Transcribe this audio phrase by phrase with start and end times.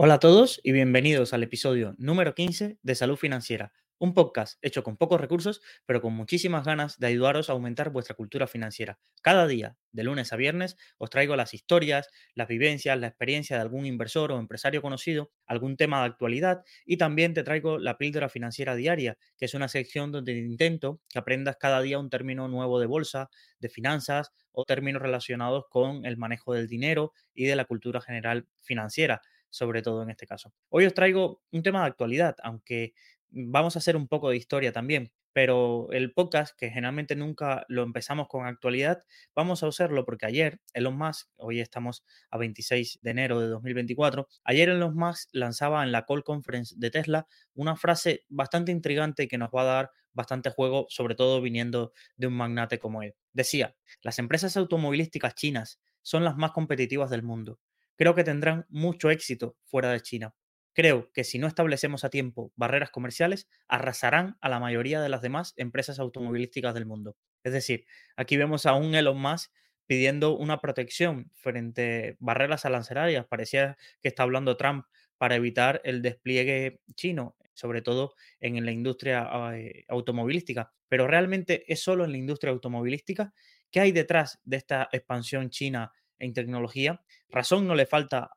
[0.00, 4.84] Hola a todos y bienvenidos al episodio número 15 de Salud Financiera, un podcast hecho
[4.84, 9.00] con pocos recursos, pero con muchísimas ganas de ayudaros a aumentar vuestra cultura financiera.
[9.22, 13.62] Cada día, de lunes a viernes, os traigo las historias, las vivencias, la experiencia de
[13.62, 18.28] algún inversor o empresario conocido, algún tema de actualidad y también te traigo la píldora
[18.28, 22.78] financiera diaria, que es una sección donde intento que aprendas cada día un término nuevo
[22.78, 27.64] de bolsa, de finanzas o términos relacionados con el manejo del dinero y de la
[27.64, 30.52] cultura general financiera sobre todo en este caso.
[30.68, 32.94] Hoy os traigo un tema de actualidad, aunque
[33.30, 37.82] vamos a hacer un poco de historia también, pero el podcast, que generalmente nunca lo
[37.82, 43.10] empezamos con actualidad, vamos a usarlo porque ayer Elon Musk, hoy estamos a 26 de
[43.10, 48.24] enero de 2024, ayer Elon Musk lanzaba en la call conference de Tesla una frase
[48.28, 52.78] bastante intrigante que nos va a dar bastante juego, sobre todo viniendo de un magnate
[52.78, 53.14] como él.
[53.32, 57.60] Decía, las empresas automovilísticas chinas son las más competitivas del mundo
[57.98, 60.34] creo que tendrán mucho éxito fuera de China.
[60.72, 65.22] Creo que si no establecemos a tiempo barreras comerciales, arrasarán a la mayoría de las
[65.22, 67.16] demás empresas automovilísticas del mundo.
[67.42, 67.84] Es decir,
[68.16, 69.50] aquí vemos a un Elon Musk
[69.88, 73.26] pidiendo una protección frente a barreras arancelarias.
[73.26, 74.84] Parecía que está hablando Trump
[75.16, 80.72] para evitar el despliegue chino, sobre todo en la industria eh, automovilística.
[80.88, 83.32] Pero realmente es solo en la industria automovilística.
[83.72, 87.02] ¿Qué hay detrás de esta expansión china en tecnología.
[87.28, 88.30] Razón no le falta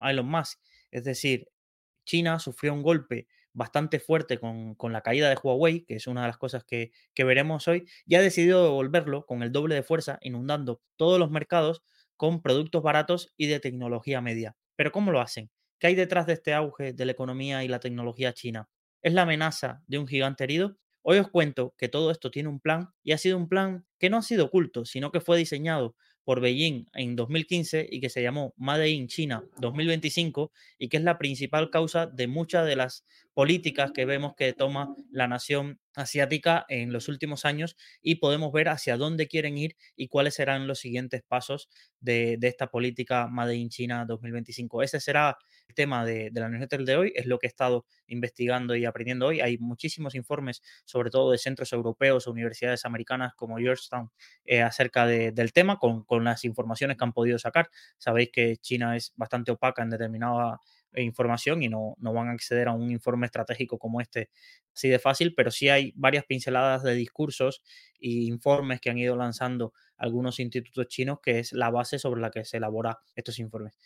[0.00, 0.58] a Elon Musk.
[0.90, 1.48] Es decir,
[2.04, 6.28] China sufrió un golpe bastante fuerte con, la caída de Huawei, que es una de
[6.28, 10.18] las cosas que, que, veremos hoy, y ha decidido devolverlo con el doble de fuerza,
[10.22, 11.82] inundando todos los mercados
[12.16, 14.56] con productos baratos y de tecnología media.
[14.76, 15.50] Pero ¿cómo lo hacen?
[15.78, 18.68] ¿Qué hay detrás de este auge de la economía y la tecnología china?
[19.02, 20.76] ¿Es la amenaza de un gigante herido?
[21.02, 24.10] Hoy os cuento que todo esto tiene un plan y ha sido un plan que
[24.10, 25.94] no ha sido oculto, sino que fue diseñado
[26.28, 31.02] por Beijing en 2015 y que se llamó Made in China 2025 y que es
[31.02, 36.66] la principal causa de muchas de las políticas que vemos que toma la nación asiática
[36.68, 40.80] en los últimos años y podemos ver hacia dónde quieren ir y cuáles serán los
[40.80, 44.82] siguientes pasos de, esta política Made in China 2025.
[44.82, 45.38] Ese será
[45.74, 49.40] tema de, la newsletter de hoy, es lo que he estado investigando y aprendiendo hoy.
[49.40, 54.10] Hay muchísimos informes, sobre todo de centros europeos o universidades americanas como Georgetown,
[54.44, 57.70] eh, acerca del tema con, con las informaciones que han podido sacar.
[57.98, 60.60] Sabéis que China es bastante opaca en determinada
[60.92, 64.30] eh, información y no, no, van a acceder a un informe estratégico como este
[64.74, 67.62] así de fácil, pero sí hay varias pinceladas de discursos
[68.00, 72.30] e informes que han ido lanzando algunos institutos chinos, que es la base sobre la
[72.30, 73.76] que se elabora estos informes.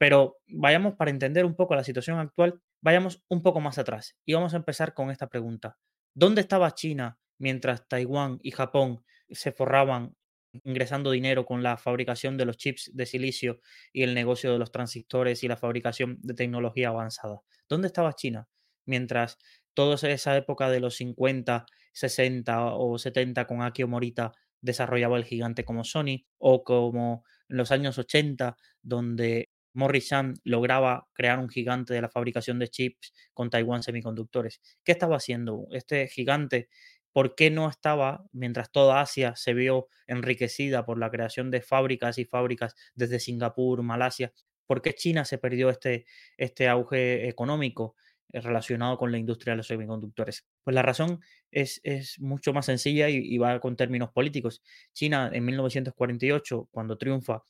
[0.00, 4.32] Pero vayamos para entender un poco la situación actual, vayamos un poco más atrás y
[4.32, 5.76] vamos a empezar con esta pregunta.
[6.14, 10.16] ¿Dónde estaba China mientras Taiwán y Japón se forraban
[10.64, 13.60] ingresando dinero con la fabricación de los chips de silicio
[13.92, 17.42] y el negocio de los transistores y la fabricación de tecnología avanzada.
[17.68, 18.48] ¿Dónde estaba China?
[18.86, 19.36] Mientras
[19.74, 25.64] toda esa época de los 50, 60 o 70 con Akio Morita desarrollaba el gigante
[25.66, 32.02] como Sony o como en los años 80 donde Morrison lograba crear un gigante de
[32.02, 34.60] la fabricación de chips con Taiwan Semiconductores.
[34.84, 36.68] ¿Qué estaba haciendo este gigante
[37.12, 42.18] ¿Por qué no estaba, mientras toda Asia se vio enriquecida por la creación de fábricas
[42.18, 44.32] y fábricas desde Singapur, Malasia?
[44.66, 47.96] ¿Por qué China se perdió este, este auge económico
[48.32, 50.46] eh, relacionado con la industria de los semiconductores?
[50.62, 51.20] Pues la razón
[51.50, 54.62] es, es mucho más sencilla y, va con términos políticos.
[54.92, 57.42] China en 1948, cuando triunfa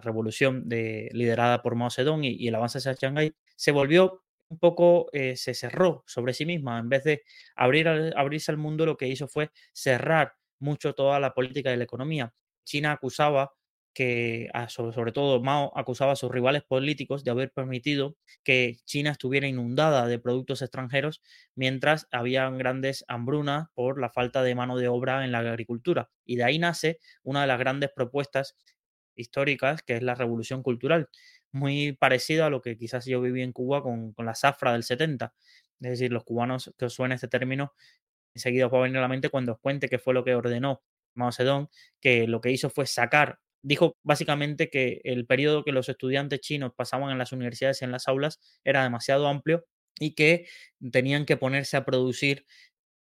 [0.00, 5.08] revolución de, liderada por Mao Zedong y, el avance hacia Shanghái, se volvió un poco
[5.12, 6.78] eh, se cerró sobre sí misma.
[6.78, 7.22] En vez de
[7.54, 11.84] abrir abrirse al mundo, lo que hizo fue cerrar mucho toda la política y la
[11.84, 12.34] economía.
[12.64, 13.52] China acusaba
[13.92, 19.10] que, sobre, sobre, todo Mao acusaba a sus rivales políticos de haber permitido que China
[19.10, 21.22] estuviera inundada de productos extranjeros
[21.54, 26.10] mientras habían grandes hambrunas por la falta de mano de obra en la agricultura.
[26.24, 28.56] Y de ahí nace una de las grandes propuestas
[29.20, 31.08] históricas, que es la revolución cultural
[31.52, 35.34] muy parecido a lo que quizás yo viví en Cuba con, la zafra del 70.
[35.80, 37.74] Es decir, los cubanos que os suene este término,
[38.34, 40.34] enseguida os va a venir a la mente cuando os cuente qué fue lo que
[40.34, 40.82] ordenó
[41.14, 41.68] Mao Zedong,
[42.00, 46.72] que lo que hizo fue sacar, dijo básicamente que el periodo que los estudiantes chinos
[46.76, 49.66] pasaban en las universidades y en las aulas era demasiado amplio
[49.98, 50.46] y que
[50.92, 52.46] tenían que ponerse a producir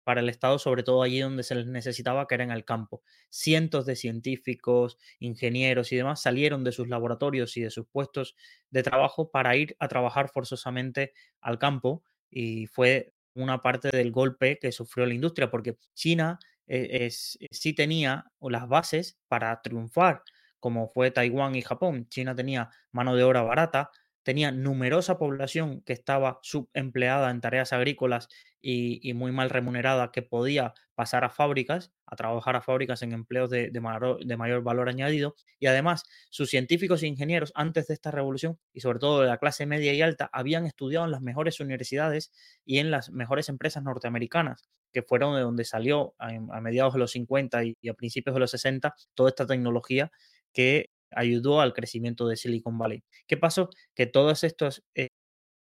[0.08, 3.02] para el Estado, sobre todo allí donde se les necesitaba, que era en el campo.
[3.28, 8.34] Cientos de científicos, ingenieros y demás salieron de sus laboratorios y de sus puestos
[8.70, 11.12] de trabajo para ir a trabajar forzosamente
[11.42, 17.04] al campo y fue una parte del golpe que sufrió la industria, porque China eh,
[17.04, 20.22] es, sí tenía las bases para triunfar,
[20.58, 22.08] como fue Taiwán y Japón.
[22.08, 23.90] China tenía mano de obra barata,
[24.22, 28.28] tenía numerosa población que estaba subempleada en tareas agrícolas
[28.60, 33.50] y, muy mal remunerada que podía pasar a fábricas, a trabajar a fábricas en empleos
[33.50, 35.36] de, mayor, valor añadido.
[35.60, 39.38] Y además, sus científicos e ingenieros antes de esta revolución, y sobre todo de la
[39.38, 42.32] clase media y alta, habían estudiado en las mejores universidades
[42.64, 47.12] y en las mejores empresas norteamericanas, que fueron de donde salió a, mediados de los
[47.12, 50.10] 50 y, y a principios de los 60 toda esta tecnología
[50.52, 53.02] que ayudó al crecimiento de Silicon Valley.
[53.26, 53.70] ¿Qué pasó?
[53.94, 55.08] Que todos estos eh,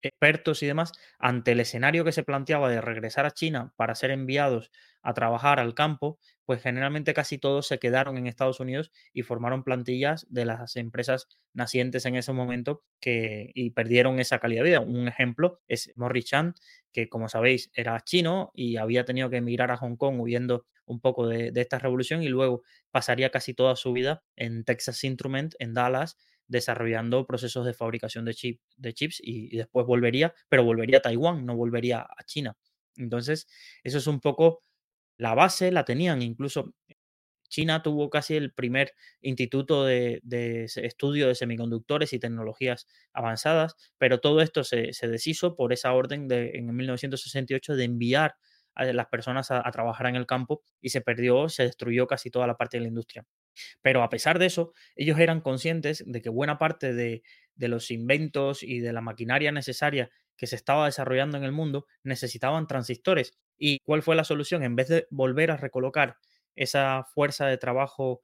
[0.02, 4.10] expertos y demás, ante el escenario que se planteaba de regresar a China para ser
[4.10, 4.70] enviados
[5.02, 9.64] a trabajar al campo, pues generalmente casi todos se quedaron en Estados Unidos y formaron
[9.64, 14.80] plantillas de las empresas nacientes en ese momento que, y perdieron esa calidad de vida.
[14.80, 16.54] Un ejemplo es Morris Chan,
[16.92, 21.00] que como sabéis era chino y había tenido que emigrar a Hong Kong huyendo un
[21.00, 25.54] poco de, de esta revolución y luego pasaría casi toda su vida en Texas Instrument,
[25.58, 26.16] en Dallas,
[26.48, 31.46] desarrollando procesos de fabricación de, chip, de chips y, después volvería, pero volvería a Taiwán,
[31.46, 32.56] no volvería a China.
[32.96, 33.46] Entonces,
[33.84, 34.64] eso es un poco
[35.18, 36.74] la base, la tenían, incluso
[37.48, 40.20] China tuvo casi el primer instituto de,
[40.76, 46.50] estudio de semiconductores y tecnologías avanzadas, pero todo esto se, deshizo por esa orden de,
[46.54, 48.36] en 1968 de enviar
[48.74, 52.46] a las personas a, trabajar en el campo y se perdió, se destruyó casi toda
[52.46, 53.26] la parte de la industria.
[53.82, 57.22] Pero a pesar de eso, ellos eran conscientes de que buena parte de,
[57.56, 62.66] los inventos y de la maquinaria necesaria que se estaba desarrollando en el mundo necesitaban
[62.66, 63.36] transistores.
[63.56, 64.62] ¿Y cuál fue la solución?
[64.62, 66.16] En vez de volver a recolocar
[66.54, 68.22] esa fuerza de trabajo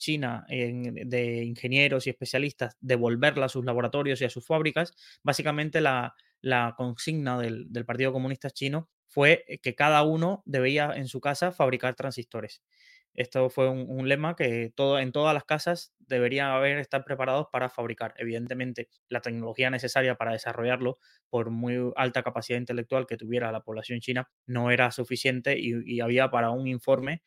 [0.00, 6.14] china de ingenieros y especialistas, devolverla a sus laboratorios y a sus fábricas, básicamente la,
[6.76, 12.62] consigna del, Partido Comunista Chino fue que cada uno debía en su casa fabricar transistores.
[13.20, 17.68] Esto fue un, lema que todo, en todas las casas deberían haber estar preparados para
[17.68, 18.14] fabricar.
[18.16, 20.96] Evidentemente, la tecnología necesaria para desarrollarlo,
[21.28, 26.30] por muy alta capacidad intelectual que tuviera la población china, no era suficiente y, había
[26.30, 27.22] para un informe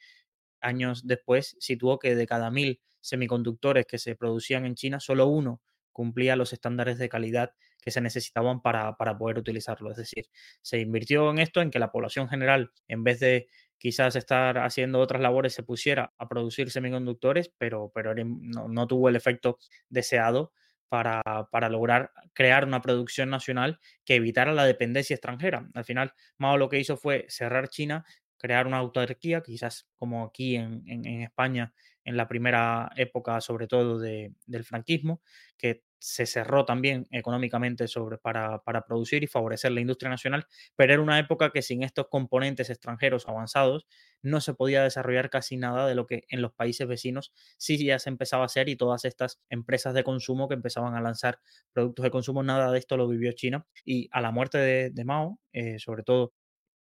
[0.61, 5.61] años después situó que de cada mil semiconductores que se producían en China, solo uno
[5.91, 7.53] cumplía los estándares de calidad
[7.83, 9.91] que se necesitaban para, para, poder utilizarlo.
[9.91, 10.25] Es decir,
[10.63, 13.47] se invirtió en esto, en que la población general, en vez de
[13.83, 19.17] quizás estar haciendo otras labores se pusiera a producir semiconductores, pero, pero no, tuvo el
[19.17, 19.57] efecto
[19.89, 20.53] deseado
[20.87, 21.21] para,
[21.51, 25.69] para, lograr crear una producción nacional que evitara la dependencia extranjera.
[25.73, 28.05] Al final, Mao lo que hizo fue cerrar China,
[28.37, 31.73] crear una autarquía, quizás como aquí en, en, España
[32.05, 35.21] en la primera época, sobre todo del franquismo,
[35.57, 40.45] que se cerró también económicamente sobre, para, producir y favorecer la industria nacional,
[40.75, 43.87] pero era una época que sin estos componentes extranjeros avanzados
[44.21, 47.99] no se podía desarrollar casi nada de lo que en los países vecinos sí ya
[47.99, 51.39] se empezaba a hacer y todas estas empresas de consumo que empezaban a lanzar
[51.71, 53.65] productos de consumo, nada de esto lo vivió China.
[53.85, 56.33] Y a la muerte de, Mao, eh, sobre todo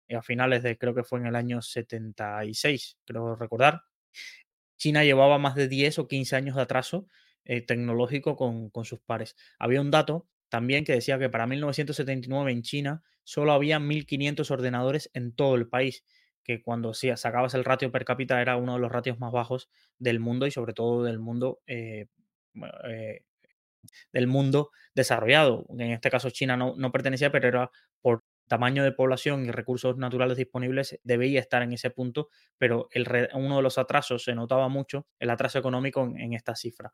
[0.09, 3.81] a finales de, creo que fue en el año 76, creo recordar,
[4.77, 7.07] China llevaba más de 10 o 15 años de atraso
[7.45, 9.35] eh, tecnológico con, sus pares.
[9.59, 15.09] Había un dato también que decía que para 1979 en China solo había 1.500 ordenadores
[15.13, 16.03] en todo el país,
[16.43, 19.69] que cuando sí, sacabas el ratio per cápita era uno de los ratios más bajos
[19.97, 22.07] del mundo y sobre todo del mundo eh,
[22.89, 23.23] eh,
[24.11, 25.65] del mundo desarrollado.
[25.69, 27.71] En este caso China no, no, pertenecía, pero era
[28.01, 33.29] por tamaño de población y recursos naturales disponibles, debía estar en ese punto, pero el,
[33.33, 36.93] uno de los atrasos se notaba mucho, el atraso económico en esta cifra.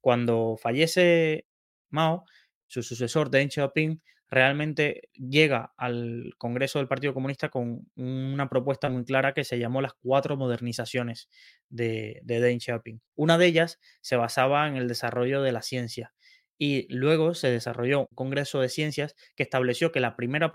[0.00, 1.46] Cuando fallece
[1.90, 2.24] Mao,
[2.66, 4.00] su sucesor Deng Xiaoping
[4.30, 9.80] realmente llega al Congreso del Partido Comunista con una propuesta muy clara que se llamó
[9.80, 11.28] las cuatro modernizaciones
[11.68, 13.00] de, Deng Xiaoping.
[13.14, 16.12] Una de ellas se basaba en el desarrollo de la ciencia
[16.58, 20.52] y luego se desarrolló un Congreso de Ciencias que estableció que la primera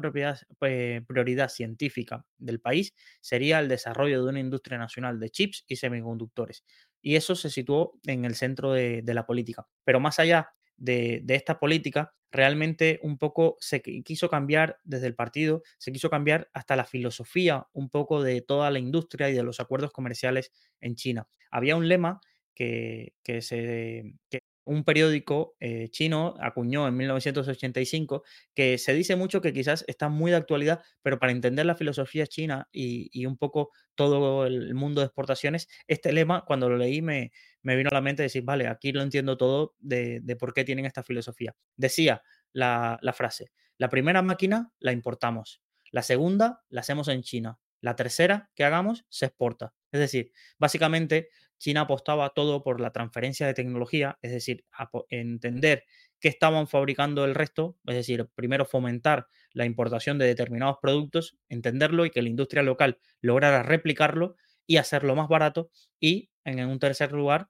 [0.62, 5.78] eh, prioridad científica del país sería el desarrollo de una industria nacional de chips y
[5.78, 6.64] semiconductores
[7.04, 9.68] y eso se situó en el centro de, la política.
[9.84, 15.62] Pero más allá de, esta política, realmente un poco se quiso cambiar desde el partido,
[15.78, 19.60] se quiso cambiar hasta la filosofía un poco de toda la industria y de los
[19.60, 21.28] acuerdos comerciales en China.
[21.52, 22.22] Había un lema
[22.56, 24.16] que, se,
[24.65, 30.32] un periódico eh, chino acuñó en 1985 que se dice mucho que quizás está muy
[30.32, 35.05] de actualidad, pero para entender la filosofía china y, un poco todo el mundo de
[35.05, 39.01] exportaciones, este lema cuando lo leí me, vino a la mente decir, vale, aquí lo
[39.01, 41.55] entiendo todo de, por qué tienen esta filosofía.
[41.75, 42.22] Decía
[42.53, 48.50] la frase, la primera máquina la importamos, la segunda la hacemos en China, la tercera
[48.55, 49.74] que hagamos se exporta.
[49.91, 51.29] Es decir, básicamente
[51.63, 54.65] China apostaba todo por la transferencia de tecnología, es decir,
[55.08, 55.86] entender
[56.20, 62.05] qué estaban fabricando el resto, es decir, primero fomentar la importación de determinados productos, entenderlo
[62.05, 64.36] y que la industria local lograra replicarlo
[64.67, 65.70] y hacerlo más barato
[66.01, 67.48] y en un tercer lugar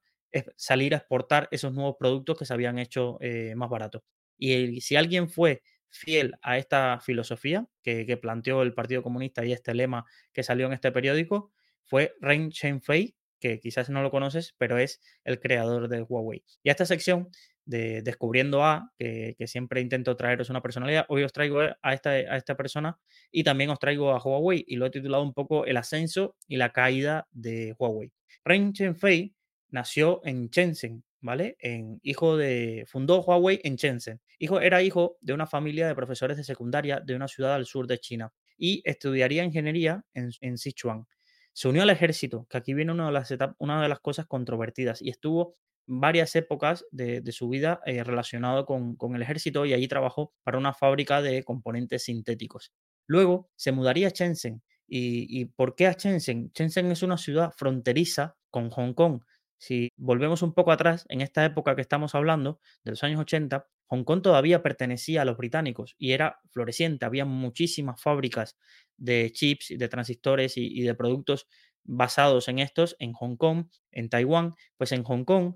[0.57, 4.03] salir a exportar esos nuevos productos que se habían hecho eh, más baratos.
[4.37, 9.73] Y si alguien fue fiel a esta filosofía que, planteó el Partido Comunista y este
[9.73, 11.51] lema que salió en este periódico,
[11.83, 16.45] fue Ren Fei que quizás no lo conoces, pero es el creador de Huawei.
[16.63, 17.29] Y a esta sección
[17.65, 22.37] de Descubriendo A, que, siempre intento traeros una personalidad, hoy os traigo a esta, a
[22.37, 22.97] esta persona
[23.31, 26.55] y también os traigo a Huawei y lo he titulado un poco El ascenso y
[26.55, 28.13] la caída de Huawei.
[28.45, 29.35] Ren Fei
[29.71, 31.57] nació en Shenzhen, ¿vale?
[31.59, 34.21] En, hijo de, fundó Huawei en Shenzhen.
[34.39, 37.87] Hijo, era hijo de una familia de profesores de secundaria de una ciudad al sur
[37.87, 41.05] de China y estudiaría ingeniería en, en Sichuan.
[41.53, 45.01] Se unió al ejército, que aquí viene una de las, una de las cosas controvertidas,
[45.01, 45.55] y estuvo
[45.85, 50.73] varias épocas de, su vida eh, relacionado con, el ejército y allí trabajó para una
[50.73, 52.71] fábrica de componentes sintéticos.
[53.07, 54.61] Luego se mudaría a Shenzhen.
[54.87, 56.51] ¿Y, y por qué a Shenzhen?
[56.53, 59.21] Shenzhen es una ciudad fronteriza con Hong Kong.
[59.57, 63.67] Si volvemos un poco atrás, en esta época que estamos hablando, de los años 80,
[63.87, 67.05] Hong Kong todavía pertenecía a los británicos y era floreciente.
[67.05, 68.57] Había muchísimas fábricas
[68.97, 71.47] de chips, de transistores y, de productos
[71.83, 74.53] basados en estos en Hong Kong, en Taiwán.
[74.77, 75.55] Pues en Hong Kong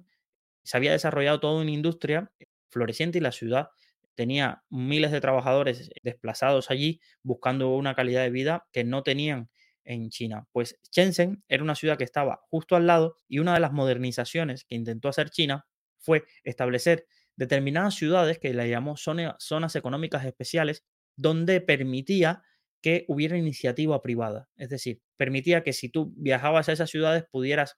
[0.63, 2.31] se había desarrollado toda una industria
[2.69, 3.69] floreciente y la ciudad
[4.15, 9.49] tenía miles de trabajadores desplazados allí buscando una calidad de vida que no tenían
[9.87, 10.47] en China.
[10.51, 14.65] Pues Shenzhen era una ciudad que estaba justo al lado y una de las modernizaciones
[14.65, 15.65] que intentó hacer China
[15.97, 20.83] fue establecer determinadas ciudades que le llamó zonas económicas especiales
[21.15, 22.43] donde permitía
[22.81, 24.49] que hubiera iniciativa privada.
[24.55, 27.77] Es decir, permitía que si tú viajabas a esas ciudades pudieras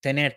[0.00, 0.36] tener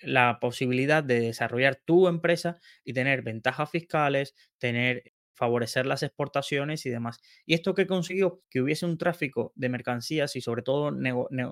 [0.00, 6.90] la posibilidad de desarrollar tu empresa y tener ventajas fiscales, tener favorecer las exportaciones y
[6.90, 7.20] demás.
[7.44, 8.42] ¿Y esto que consiguió?
[8.50, 10.92] Que hubiese un tráfico de mercancías y sobre todo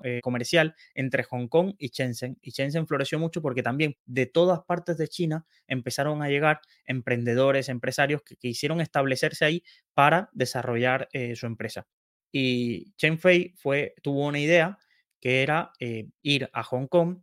[0.03, 2.37] eh, comercial entre Hong Kong y Shenzhen.
[2.41, 7.69] Y Shenzhen floreció mucho porque también de todas partes de China empezaron a llegar emprendedores,
[7.69, 9.63] empresarios que quisieron establecerse ahí
[9.93, 11.87] para desarrollar eh, su empresa.
[12.31, 13.53] Y Chen Fei
[14.01, 14.77] tuvo una idea
[15.21, 17.19] que era eh, ir a Hong Kong,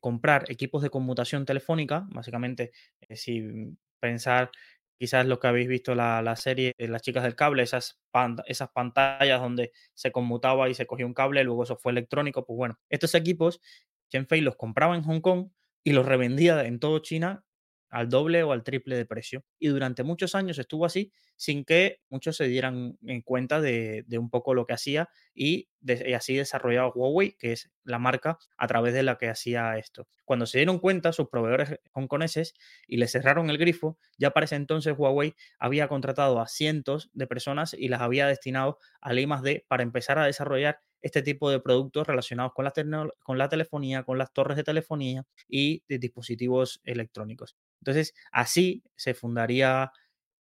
[0.00, 2.70] comprar equipos de conmutación telefónica, básicamente,
[3.10, 4.50] si pensar
[4.98, 8.00] quizás lo que habéis visto la, serie Las chicas del cable, esas,
[8.46, 12.56] esas pantallas donde se conmutaba y se cogía un cable, luego eso fue electrónico, pues
[12.56, 13.60] bueno, estos equipos,
[14.28, 15.50] Fei los compraba en Hong Kong
[15.84, 17.44] y los revendía en todo China
[17.90, 19.44] al doble o al triple de precio.
[19.58, 24.30] Y durante muchos años estuvo así sin que muchos se dieran en cuenta de, un
[24.30, 25.68] poco lo que hacía y,
[26.14, 30.08] así desarrollaba Huawei, que es la marca a través de la que hacía esto.
[30.24, 32.54] Cuando se dieron cuenta sus proveedores hongkoneses
[32.86, 37.26] y le cerraron el grifo, ya para ese entonces Huawei había contratado a cientos de
[37.26, 42.06] personas y las había destinado al I+D para empezar a desarrollar este tipo de productos
[42.06, 42.72] relacionados con la,
[43.22, 47.56] con la telefonía, con las torres de telefonía y de dispositivos electrónicos.
[47.80, 49.92] Entonces, así se fundaría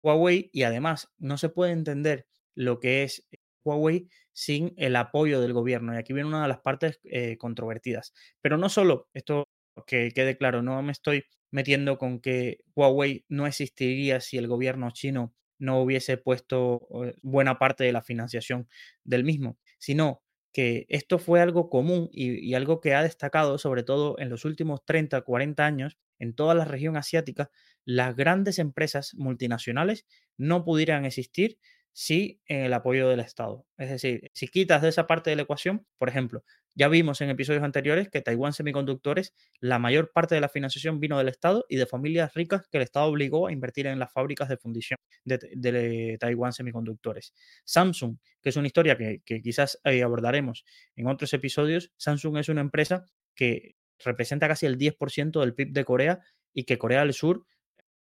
[0.02, 3.26] Huawei y además no se puede entender lo que es
[3.64, 5.94] Huawei sin el apoyo del gobierno.
[5.94, 8.12] Y aquí viene una de las partes eh, controvertidas.
[8.40, 9.48] Pero no solo, esto
[9.86, 14.90] que quede claro, no me estoy metiendo con que Huawei no existiría si el gobierno
[14.90, 18.68] chino no hubiese puesto eh, buena parte de la financiación
[19.04, 24.18] del mismo, sino que esto fue algo común y, algo que ha destacado sobre todo
[24.18, 27.50] en los últimos 30, 40 años en toda la región asiática,
[27.84, 30.06] las grandes empresas multinacionales
[30.36, 31.58] no pudieran existir
[31.92, 33.66] si en el apoyo del Estado.
[33.76, 36.44] Es decir, si quitas de esa parte de la ecuación, por ejemplo,
[36.74, 41.18] ya vimos en episodios anteriores que Taiwán Semiconductores, la mayor parte de la financiación vino
[41.18, 44.48] del Estado y de familias ricas que el Estado obligó a invertir en las fábricas
[44.48, 47.34] de fundición de, Taiwán Semiconductores.
[47.64, 50.64] Samsung, que es una historia que, quizás eh, abordaremos
[50.96, 55.84] en otros episodios, Samsung es una empresa que representa casi el 10% del PIB de
[55.84, 56.20] Corea
[56.54, 57.46] y que Corea del Sur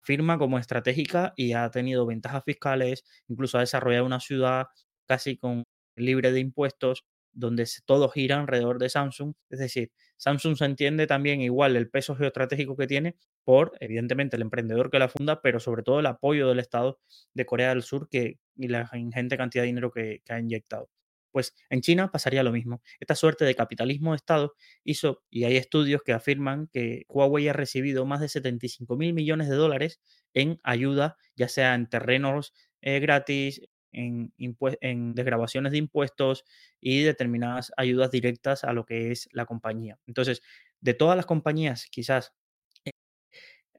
[0.05, 4.67] firma como estratégica y ha tenido ventajas fiscales, incluso ha desarrollado una ciudad
[5.07, 5.63] casi con
[5.95, 9.33] libre de impuestos, donde todo gira alrededor de Samsung.
[9.49, 14.43] Es decir, Samsung se entiende también igual el peso geoestratégico que tiene por, evidentemente, el
[14.43, 16.99] emprendedor que la funda, pero sobre todo el apoyo del Estado
[17.33, 20.89] de Corea del Sur que, y la ingente cantidad de dinero que ha inyectado.
[21.35, 22.81] Pues en China pasaría lo mismo.
[23.01, 24.53] Esta suerte de capitalismo de Estado
[24.85, 29.49] hizo, y hay estudios que afirman que Huawei ha recibido más de 75 mil millones
[29.49, 29.99] de dólares
[30.33, 33.61] en ayuda, ya sea en terrenos eh, gratis,
[33.91, 36.45] en, en desgrabaciones de impuestos
[36.79, 39.99] y determinadas ayudas directas a lo que es la compañía.
[40.07, 40.41] Entonces,
[40.79, 42.33] de todas las compañías, quizás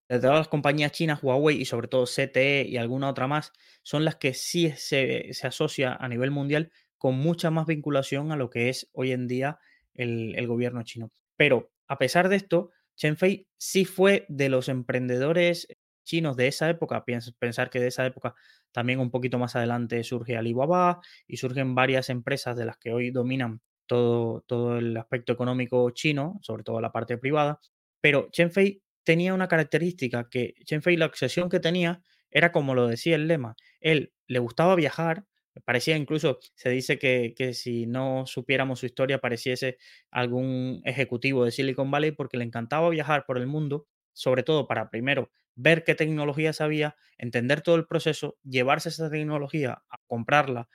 [0.09, 4.05] de todas las compañías chinas, Huawei y sobre todo CTE y alguna otra más, son
[4.05, 6.71] las que sí se, se asocia a nivel mundial
[7.07, 9.61] con mucha más vinculación a lo que es hoy en día
[9.95, 11.13] el, gobierno chino.
[11.37, 15.69] Pero a pesar de esto, Chen Fei sí fue de los emprendedores
[16.03, 17.05] chinos de esa época,
[17.39, 18.35] pensar que de esa época
[18.73, 23.13] también un poquito más adelante surge Alibaba y surgen varias empresas de las que hoy
[23.13, 27.61] dominan todo, todo el aspecto económico chino, sobre todo la parte privada,
[28.01, 32.75] pero Chen Fei tenía una característica que Chen Fei la obsesión que tenía era como
[32.75, 35.25] lo decía el lema, él le gustaba viajar,
[35.65, 39.79] parecía incluso, se dice que, que, si no supiéramos su historia pareciese
[40.11, 44.91] algún ejecutivo de Silicon Valley porque le encantaba viajar por el mundo, sobre todo para
[44.91, 50.69] primero ver qué tecnología sabía, entender todo el proceso, llevarse esa tecnología a comprarla,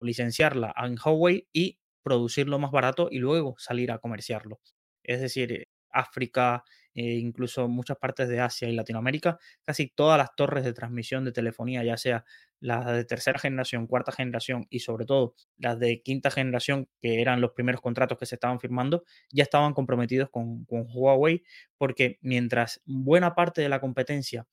[0.00, 4.60] licenciarla en Huawei y producirlo más barato y luego salir a comerciarlo.
[5.02, 10.64] Es decir, África, e incluso muchas partes de Asia y Latinoamérica, casi todas las torres
[10.64, 12.24] de transmisión de telefonía, ya sea
[12.60, 17.40] las de tercera generación, cuarta generación y sobre todo las de quinta generación, que eran
[17.40, 21.42] los primeros contratos que se estaban firmando, ya estaban comprometidos con, con Huawei,
[21.78, 24.46] porque mientras buena parte de la competencia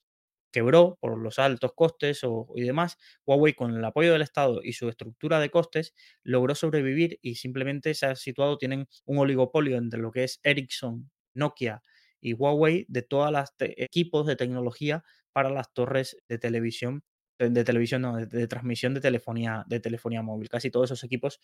[0.51, 4.73] quebró por los altos costes o, y demás, Huawei con el apoyo del Estado y
[4.73, 5.93] su estructura de costes
[6.23, 11.09] logró sobrevivir y simplemente se ha situado, tienen un oligopolio entre lo que es Ericsson,
[11.33, 11.81] Nokia
[12.21, 17.03] y Huawei de todos los equipos de tecnología para las torres de televisión
[17.49, 20.49] de, televisión, no, de, transmisión de telefonía, de telefonía móvil.
[20.49, 21.39] Casi todos esos equipos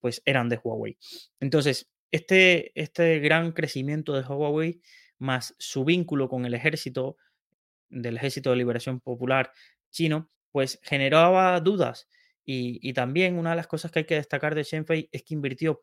[0.00, 0.96] pues eran de Huawei.
[1.40, 4.80] Entonces, este, este gran crecimiento de Huawei
[5.18, 7.16] más su vínculo con el ejército
[7.88, 9.52] del Ejército de Liberación Popular
[9.90, 12.08] chino, pues generaba dudas.
[12.44, 15.34] Y, y, también una de las cosas que hay que destacar de Shenfei es que
[15.34, 15.80] invirtió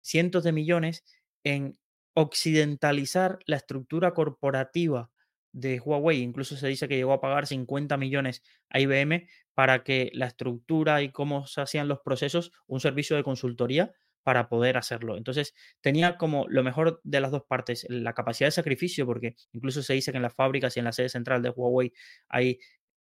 [0.00, 1.04] cientos de millones
[1.44, 1.78] en
[2.14, 5.10] occidentalizar la estructura corporativa
[5.52, 6.20] de Huawei.
[6.22, 11.02] Incluso se dice que llegó a pagar 50 millones a IBM para que la estructura
[11.02, 15.16] y cómo se hacían los procesos, un servicio de consultoría para poder hacerlo.
[15.16, 19.82] Entonces tenía como lo mejor de las dos partes, la capacidad de sacrificio, porque incluso
[19.82, 21.92] se dice que en las fábricas y en la sede central de Huawei
[22.28, 22.58] hay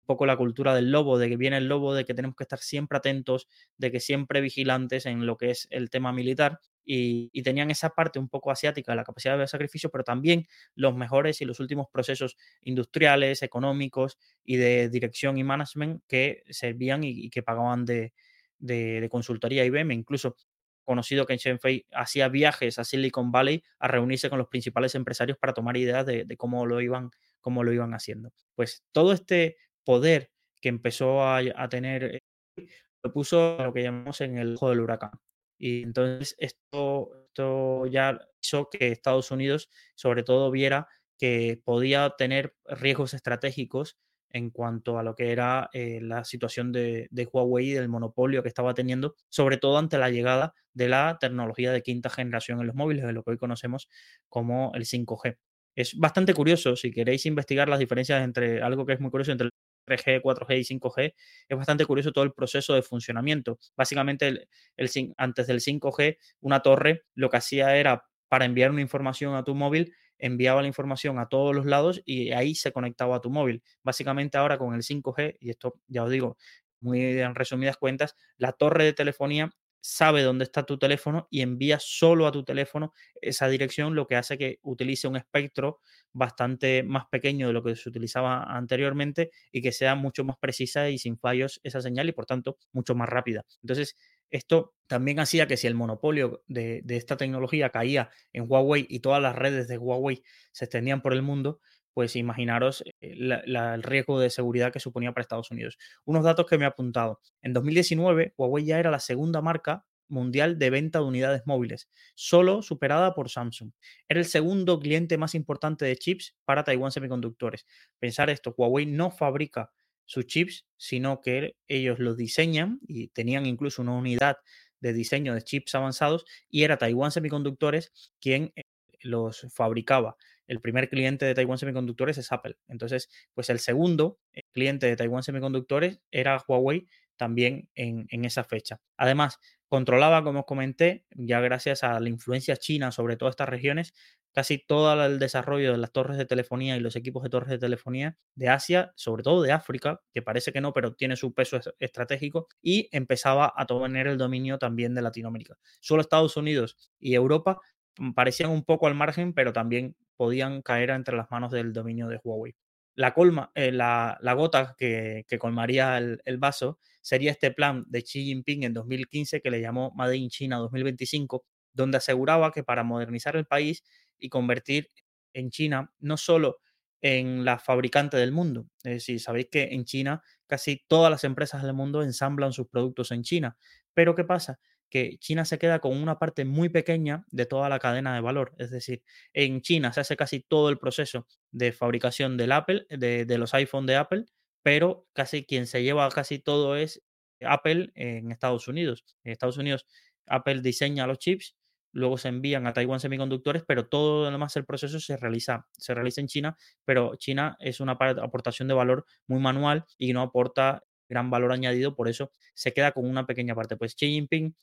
[0.07, 2.59] poco la cultura del lobo, de que viene el lobo, de que tenemos que estar
[2.61, 6.61] siempre atentos, de que siempre vigilantes en lo que es el tema militar.
[6.91, 11.43] Y, tenían esa parte un poco asiática, la capacidad de sacrificio, pero también los mejores
[11.43, 17.43] y los últimos procesos industriales, económicos y de dirección y management que servían y, que
[17.43, 18.15] pagaban de,
[18.59, 19.93] de, consultoría IBM.
[19.93, 20.35] Incluso
[20.83, 25.37] conocido que en Fei hacía viajes a Silicon Valley a reunirse con los principales empresarios
[25.37, 27.11] para tomar ideas de, cómo, lo iban,
[27.43, 28.33] cómo lo iban haciendo.
[28.55, 30.31] Pues todo este poder
[30.63, 32.23] que empezó a, tener,
[32.57, 32.67] eh,
[33.03, 35.11] lo puso lo que llamamos en el ojo del huracán.
[35.59, 42.55] Y entonces esto, esto ya hizo que Estados Unidos sobre todo viera que podía tener
[42.67, 43.99] riesgos estratégicos
[44.31, 48.43] en cuanto a lo que era eh, la situación de, de, Huawei y del monopolio
[48.43, 52.67] que estaba teniendo, sobre todo ante la llegada de la tecnología de quinta generación en
[52.67, 53.89] los móviles, de lo que hoy conocemos
[54.29, 55.39] como el 5G.
[55.75, 59.49] Es bastante curioso, si queréis investigar las diferencias entre algo que es muy curioso entre
[59.89, 61.15] 3G, 4G y 5G,
[61.49, 63.59] es bastante curioso todo el proceso de funcionamiento.
[63.77, 64.29] Básicamente,
[64.77, 69.45] el, antes del 5G, una torre lo que hacía era para enviar una información a
[69.45, 73.31] tu móvil, enviaba la información a todos los lados y ahí se conectaba a tu
[73.31, 73.63] móvil.
[73.83, 76.37] Básicamente ahora con el 5G, y esto ya os digo,
[76.81, 81.79] muy en resumidas cuentas, la torre de telefonía sabe dónde está tu teléfono y envía
[81.81, 85.81] solo a tu teléfono esa dirección, lo que hace que utilice un espectro
[86.13, 90.89] bastante más pequeño de lo que se utilizaba anteriormente y que sea mucho más precisa
[90.91, 93.45] y sin fallos esa señal y por tanto mucho más rápida.
[93.63, 93.97] Entonces,
[94.31, 99.23] esto también hacía que si el monopolio de, esta tecnología caía en Huawei y todas
[99.23, 101.61] las redes de Huawei se extendían por el mundo,
[101.95, 103.15] pues imaginaros eh,
[103.47, 105.79] el riesgo de seguridad que suponía para Estados Unidos.
[106.05, 107.21] Unos datos que me he apuntado.
[107.43, 112.63] En 2019, Huawei ya era la segunda marca mundial de venta de unidades móviles, solo
[112.63, 113.73] superada por Samsung.
[114.09, 117.67] Era el segundo cliente más importante de chips para Taiwan Semiconductores.
[117.99, 119.71] Pensar esto, Huawei no fabrica
[120.07, 124.39] sus chips, sino que ellos los diseñan y tenían incluso una unidad
[124.81, 128.63] de diseño de chips avanzados y era Taiwan Semiconductores quien eh,
[129.01, 130.17] los fabricaba.
[130.49, 132.57] El primer cliente de Taiwan Semiconductores es Apple.
[132.67, 138.43] Entonces, pues el segundo eh, cliente de Taiwan Semiconductores era Huawei también en, en esa
[138.43, 138.81] fecha.
[138.97, 143.93] Además, controlaba, como os comenté, ya gracias a la influencia china sobre todas estas regiones,
[144.33, 147.59] casi todo el desarrollo de las torres de telefonía y los equipos de torres de
[147.59, 151.61] telefonía de Asia, sobre todo de África, que parece que no, pero tiene su peso
[151.79, 155.57] estratégico, y empezaba a tener el dominio también de Latinoamérica.
[155.81, 157.61] Solo Estados Unidos y Europa
[157.99, 162.09] mm, parecían un poco al margen, pero también podían caer entre las manos del dominio
[162.09, 162.55] de Huawei.
[162.97, 168.25] La, colma, eh, la, gota que, colmaría el, el, vaso sería este plan de Xi
[168.25, 173.37] Jinping en 2015 que le llamó Made in China 2025, donde aseguraba que para modernizar
[173.37, 173.85] el país
[174.19, 174.89] y convertir
[175.33, 176.59] en China no solo
[177.01, 178.67] en la fabricante del mundo.
[178.83, 183.13] Es decir, sabéis que en China casi todas las empresas del mundo ensamblan sus productos
[183.13, 183.57] en China.
[183.95, 184.59] Pero ¿qué pasa?
[184.91, 188.55] Que China se queda con una parte muy pequeña de toda la cadena de valor.
[188.59, 193.39] Es decir, en China se hace casi todo el proceso de fabricación del Apple, de,
[193.39, 194.25] los iPhone de Apple,
[194.63, 197.03] pero casi quien se lleva casi todo es
[197.41, 199.05] Apple en Estados Unidos.
[199.25, 199.87] En Estados Unidos,
[200.27, 201.57] Apple diseña los chips
[201.93, 205.95] luego se envían a Taiwán Semiconductores, pero todo lo demás el proceso se realiza, se
[205.95, 210.85] realiza en China, pero China es una aportación de valor muy manual y no aporta
[211.09, 213.77] gran valor añadido, por eso se queda con una pequeña parte.
[213.77, 214.55] Pues Xi Jinping,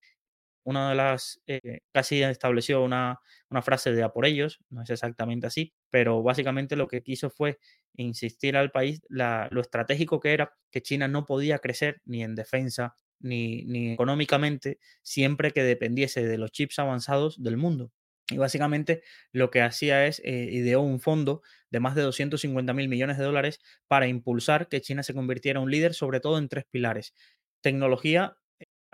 [0.65, 4.89] una de las, eh, casi estableció una, una frase de a por ellos, no es
[4.89, 7.59] exactamente así, pero básicamente lo que quiso fue
[7.93, 12.95] insistir al país lo estratégico que era que China no podía crecer ni en defensa,
[13.19, 17.91] ni, económicamente siempre que dependiese de los chips avanzados del mundo.
[18.27, 22.89] Y básicamente lo que hacía es eh, ideó un fondo de más de 250 mil
[22.89, 26.49] millones de dólares para impulsar que China se convirtiera en un líder, sobre todo en
[26.49, 27.13] tres pilares.
[27.61, 28.35] Tecnología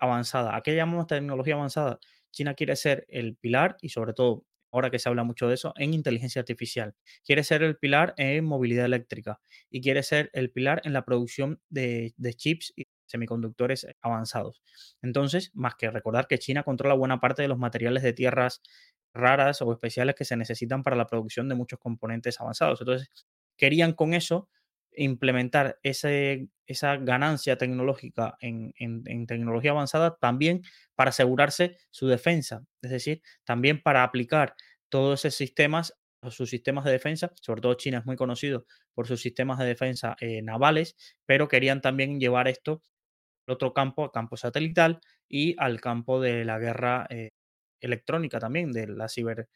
[0.01, 0.55] avanzada.
[0.57, 1.99] ¿A qué llamamos tecnología avanzada?
[2.31, 5.73] China quiere ser el pilar y sobre todo, ahora que se habla mucho de eso,
[5.77, 6.95] en inteligencia artificial.
[7.25, 11.61] Quiere ser el pilar en movilidad eléctrica y quiere ser el pilar en la producción
[11.69, 14.61] de, de chips y semiconductores avanzados.
[15.01, 18.61] Entonces, más que recordar que China controla buena parte de los materiales de tierras
[19.13, 22.81] raras o especiales que se necesitan para la producción de muchos componentes avanzados.
[22.81, 23.09] Entonces,
[23.57, 24.49] querían con eso
[24.95, 30.61] implementar esa ganancia tecnológica en, en, tecnología avanzada también
[30.95, 34.55] para asegurarse su defensa, es decir, también para aplicar
[34.89, 35.93] todos esos sistemas
[36.29, 40.15] sus sistemas de defensa, sobre todo China es muy conocido por sus sistemas de defensa
[40.19, 42.83] eh, navales, pero querían también llevar esto
[43.47, 47.29] otro campo, al campo satelital y al campo de la guerra eh,
[47.79, 49.49] electrónica también, de la ciber,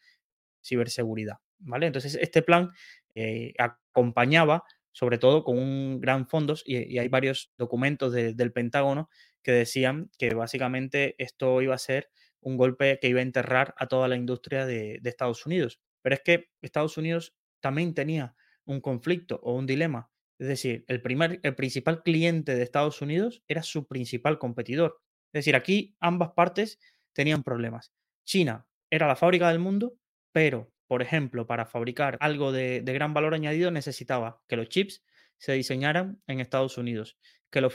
[0.64, 1.36] ciberseguridad.
[1.58, 1.86] ¿vale?
[1.86, 2.70] Entonces, este plan
[3.14, 4.64] eh, acompañaba
[4.96, 9.10] sobre todo con un gran fondos y, hay varios documentos del Pentágono
[9.42, 12.08] que decían que básicamente esto iba a ser
[12.40, 15.80] un golpe que iba a enterrar a toda la industria de, de Estados Unidos.
[16.00, 21.00] Pero es que Estados Unidos también tenía un conflicto o un dilema es decir, el,
[21.00, 25.00] primer, el principal cliente de Estados Unidos era su principal competidor.
[25.32, 26.78] Es decir, aquí ambas partes
[27.12, 27.92] tenían problemas.
[28.24, 29.96] China era la fábrica del mundo,
[30.32, 35.04] pero, por ejemplo, para fabricar algo de, gran valor añadido necesitaba que los chips
[35.38, 37.18] se diseñaran en Estados Unidos,
[37.50, 37.70] que lo,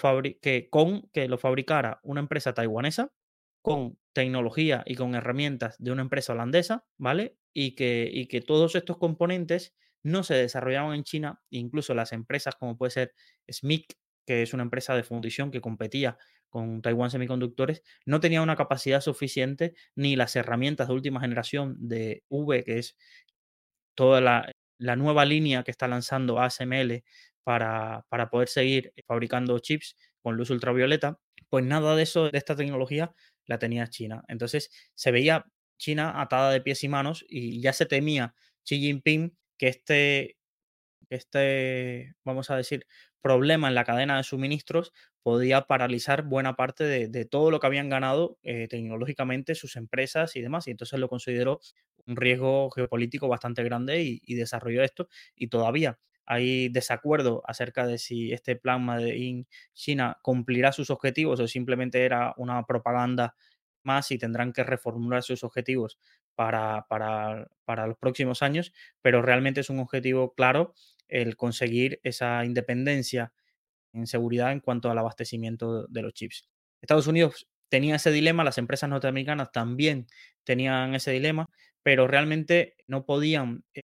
[0.70, 3.12] con, que lo fabricara una empresa taiwanesa
[3.62, 7.38] con tecnología y con herramientas de una empresa holandesa, ¿vale?
[7.54, 12.56] Y que, y que todos estos componentes no se desarrollaban en China, incluso las empresas
[12.56, 13.14] como puede ser
[13.50, 13.94] SMIC,
[14.26, 16.18] que es una empresa de fundición que competía
[16.52, 22.24] con Taiwan Semiconductores, no tenía una capacidad suficiente ni las herramientas de última generación de
[22.30, 22.98] V, que es
[23.96, 24.52] toda la,
[24.98, 27.04] nueva línea que está lanzando ASML
[27.44, 32.56] para, para poder seguir fabricando chips con luz ultravioleta, pues nada de eso, de esta
[32.56, 33.14] tecnología,
[33.46, 34.24] la tenía China.
[34.28, 35.46] Entonces se veía
[35.78, 40.38] China atada de pies y manos y ya se temía Xi Jinping que este,
[41.10, 42.86] este, vamos a decir,
[43.22, 47.90] problema en la cadena de suministros podía paralizar buena parte de, todo lo que habían
[47.90, 50.68] ganado eh, tecnológicamente sus empresas y demás.
[50.68, 51.60] Y entonces lo consideró
[52.08, 55.08] un riesgo geopolítico bastante grande y, desarrolló esto.
[55.36, 61.40] Y todavía hay desacuerdo acerca de si este plan Made in China cumplirá sus objetivos
[61.40, 63.36] o simplemente era una propaganda
[63.84, 65.98] más y tendrán que reformular sus objetivos
[66.36, 67.48] para,
[67.88, 70.74] los próximos años, pero realmente es un objetivo claro
[71.08, 73.34] el conseguir esa independencia
[73.94, 76.48] en seguridad en cuanto al abastecimiento de los chips.
[76.82, 80.08] Estados Unidos tenía ese dilema, las empresas norteamericanas también
[80.44, 81.50] tenían ese dilema,
[81.84, 83.82] pero realmente no podían eh,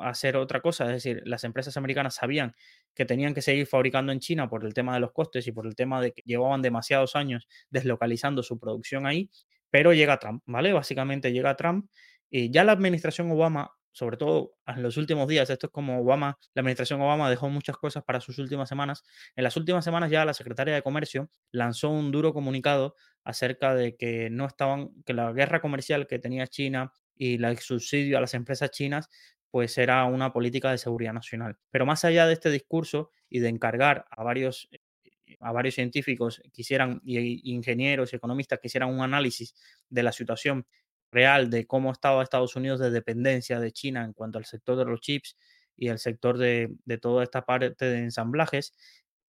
[0.00, 2.54] hacer otra cosa, es decir, las empresas americanas sabían
[2.94, 5.66] que tenían que seguir fabricando en China por el tema de los costes y por
[5.66, 9.30] el tema de que llevaban demasiados años deslocalizando su producción ahí,
[9.70, 10.72] pero llega Trump, ¿vale?
[10.72, 11.90] Básicamente llega Trump
[12.30, 16.38] y ya la administración Obama, sobre todo en los últimos días, esto es como Obama,
[16.52, 19.02] la administración Obama dejó muchas cosas para sus últimas semanas.
[19.36, 23.96] En las últimas semanas ya la secretaria de Comercio lanzó un duro comunicado acerca de
[23.96, 28.34] que no estaban, que la guerra comercial que tenía China y el subsidio a las
[28.34, 29.08] empresas chinas
[29.50, 31.56] pues era una política de seguridad nacional.
[31.70, 36.42] Pero más allá de este discurso y de encargar a varios, eh, a varios científicos
[36.52, 39.54] quisieran, y ingenieros y economistas que hicieran un análisis
[39.88, 40.66] de la situación
[41.10, 44.84] real de cómo estaba Estados Unidos de dependencia de China en cuanto al sector de
[44.84, 45.36] los chips
[45.76, 48.72] y el sector de, de toda esta parte de ensamblajes,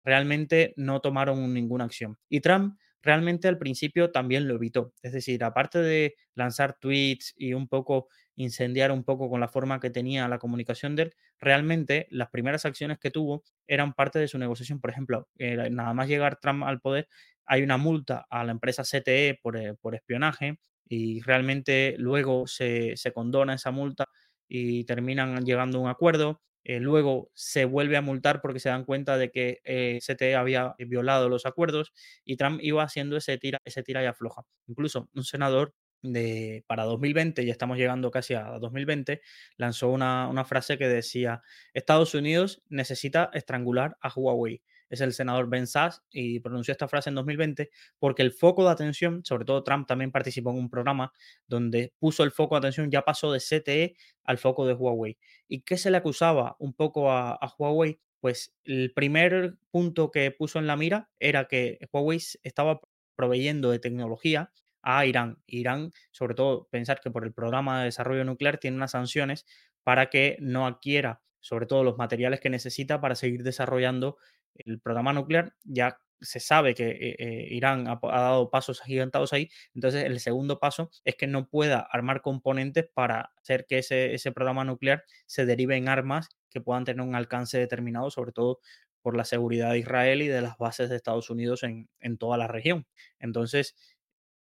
[0.04, 2.18] realmente no tomaron ninguna acción.
[2.30, 4.94] Y Trump realmente al principio también lo evitó.
[5.02, 9.80] Es decir, aparte de lanzar tweets y un poco incendiar un poco con la forma
[9.80, 14.28] que tenía la comunicación de él, realmente las primeras acciones que tuvo eran parte de
[14.28, 14.80] su negociación.
[14.80, 17.08] Por ejemplo, nada más llegar Trump al poder,
[17.46, 20.60] hay una multa a la empresa CTE por, eh, por espionaje
[20.90, 24.06] y realmente luego se, se condona esa multa
[24.48, 26.42] y terminan llegando a un acuerdo.
[26.64, 30.76] Eh, luego se vuelve a multar porque se dan cuenta de que eh, CTE había
[30.80, 31.94] violado los acuerdos
[32.26, 34.44] y Trump iba haciendo ese tira, ese tira y afloja.
[34.68, 39.22] Incluso un senador de, para 2020, ya estamos llegando casi a 2020,
[39.56, 41.42] lanzó una, una frase que decía,
[41.74, 47.10] Estados Unidos necesita estrangular a Huawei es el senador Ben Sass y pronunció esta frase
[47.10, 47.70] en 2020
[48.00, 51.12] porque el foco de atención, sobre todo Trump también participó en un programa
[51.48, 55.18] donde puso el foco de atención, ya pasó de CTE al foco de Huawei.
[55.48, 58.00] ¿Y qué se le acusaba un poco a, Huawei?
[58.20, 62.82] Pues el primer punto que puso en la mira era que Huawei estaba
[63.16, 65.42] proveyendo de tecnología a Irán.
[65.48, 69.46] Irán, sobre todo, pensar que por el programa de desarrollo nuclear tiene unas sanciones
[69.84, 74.18] para que no adquiera sobre todo los materiales que necesita para seguir desarrollando
[74.66, 79.50] el programa nuclear, ya se sabe que eh, eh, Irán ha, dado pasos agigantados ahí,
[79.76, 84.32] entonces el segundo paso es que no pueda armar componentes para hacer que ese, ese
[84.32, 88.60] programa nuclear se derive en armas que puedan tener un alcance determinado, sobre todo
[89.02, 92.38] por la seguridad de Israel y de las bases de Estados Unidos en, en toda
[92.38, 92.88] la región.
[93.20, 93.76] Entonces,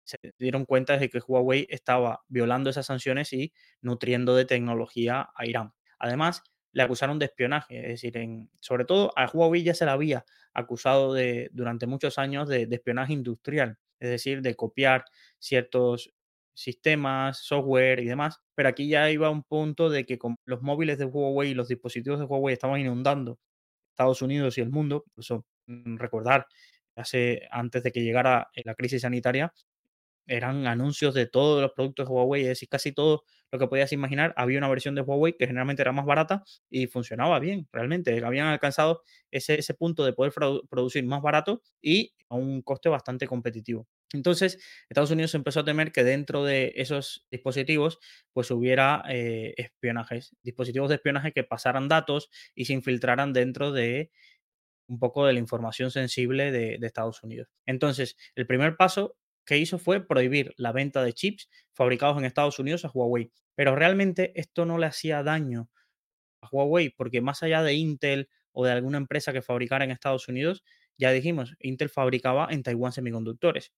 [0.05, 5.47] se dieron cuenta de que Huawei estaba violando esas sanciones y nutriendo de tecnología a
[5.47, 5.73] Irán.
[5.99, 6.43] Además,
[6.77, 10.27] le acusaron de espionaje, es decir, en, sobre todo a Huawei ya se le había
[10.53, 15.07] acusado de, durante muchos años de, espionaje industrial, es decir, de copiar
[15.39, 16.13] ciertos
[16.53, 21.07] sistemas, software y demás, pero aquí ya iba un punto de que los móviles de
[21.07, 23.39] Huawei y los dispositivos de Huawei estaban inundando
[23.89, 25.07] Estados Unidos y el mundo,
[25.69, 26.47] mm, recordar,
[26.95, 29.51] hace antes de que llegara la crisis sanitaria,
[30.27, 33.93] eran anuncios de todos los productos de Huawei, es decir, casi todo lo que podías
[33.93, 34.35] imaginar.
[34.37, 38.25] Había una versión de Huawei que generalmente era más barata y funcionaba bien, realmente.
[38.25, 40.33] Habían alcanzado ese, ese punto de poder
[40.69, 43.87] producir más barato y a un coste bastante competitivo.
[44.13, 47.99] Entonces, Estados Unidos empezó a temer que dentro de esos dispositivos
[48.33, 54.11] pues hubiera eh, espionajes, dispositivos de espionaje que pasaran datos y se infiltraran dentro de
[54.89, 57.49] un poco de la información sensible de, de Estados Unidos.
[57.67, 62.59] Entonces, el primer paso que hizo fue prohibir la venta de chips fabricados en Estados
[62.59, 63.31] Unidos a Huawei.
[63.55, 65.71] Pero realmente esto no le hacía daño
[66.43, 70.29] a Huawei, porque más allá de Intel o de alguna empresa que fabricara en Estados
[70.29, 70.65] Unidos,
[70.99, 73.73] ya dijimos, Intel fabricaba en Taiwán semiconductores.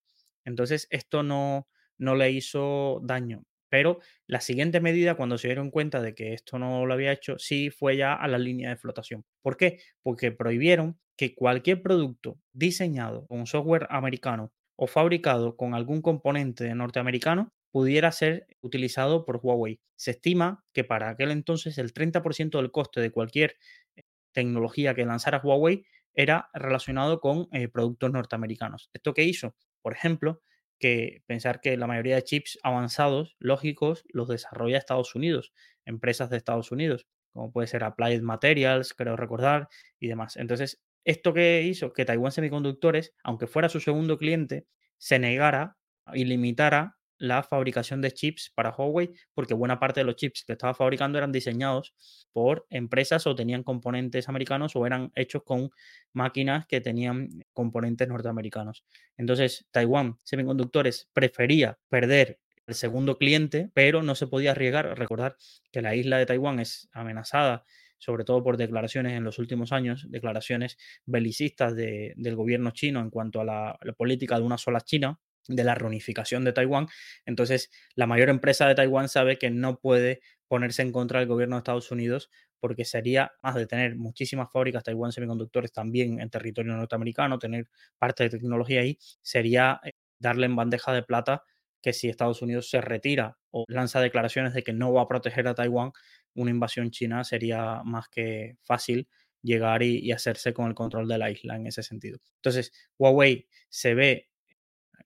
[0.45, 3.45] Entonces, esto no, no le hizo daño.
[3.69, 7.39] Pero la siguiente medida, cuando se dieron cuenta de que esto no lo había hecho,
[7.39, 9.25] sí fue ya a la línea de flotación.
[9.43, 9.81] ¿Por qué?
[10.03, 17.53] Porque prohibieron que cualquier producto diseñado con software americano o fabricado con algún componente norteamericano
[17.73, 19.81] pudiera ser utilizado por Huawei.
[19.97, 23.57] Se estima que para aquel entonces el 30% del coste de cualquier
[23.97, 28.89] eh, tecnología que lanzara Huawei era relacionado con eh, productos norteamericanos.
[28.93, 29.57] ¿Esto qué hizo?
[29.83, 30.43] Por ejemplo,
[30.79, 35.53] que pensar que la mayoría de chips avanzados, lógicos, los desarrolla Estados Unidos,
[35.87, 40.37] empresas de Estados Unidos, como puede ser Applied Materials, creo recordar, y demás.
[40.37, 44.67] Entonces, esto que hizo que Taiwan Semiconductores, aunque fuera su segundo cliente,
[44.99, 45.79] se negara
[46.13, 50.53] y limitara la fabricación de chips para Huawei, porque buena parte de los chips que
[50.53, 51.95] estaba fabricando eran diseñados
[52.31, 55.71] por empresas o tenían componentes americanos o eran hechos con
[56.13, 58.85] máquinas que tenían componentes norteamericanos.
[59.17, 64.99] Entonces, Taiwan Semiconductores prefería perder el segundo cliente, pero no se podía arriesgar.
[64.99, 65.39] Recordar
[65.73, 67.65] que la isla de Taiwán es amenazada
[67.99, 73.41] sobre todo por declaraciones en los últimos años, declaraciones belicistas del gobierno chino en cuanto
[73.41, 76.89] a la, política de una sola China, de la reunificación de Taiwán.
[77.25, 81.57] Entonces, la mayor empresa de Taiwán sabe que no puede ponerse en contra del gobierno
[81.57, 82.31] de Estados Unidos
[82.61, 88.25] porque sería más de tener muchísimas fábricas Taiwán semiconductores también en territorio norteamericano, tener parte
[88.25, 91.45] de tecnología ahí, sería eh, darle en bandeja de plata
[91.81, 95.47] que si Estados Unidos se retira o lanza declaraciones de que no va a proteger
[95.47, 95.93] a Taiwán,
[96.35, 99.09] una invasión china sería más que fácil
[99.43, 102.19] llegar y, hacerse con el control de la isla en ese sentido.
[102.37, 104.29] Entonces, Huawei se ve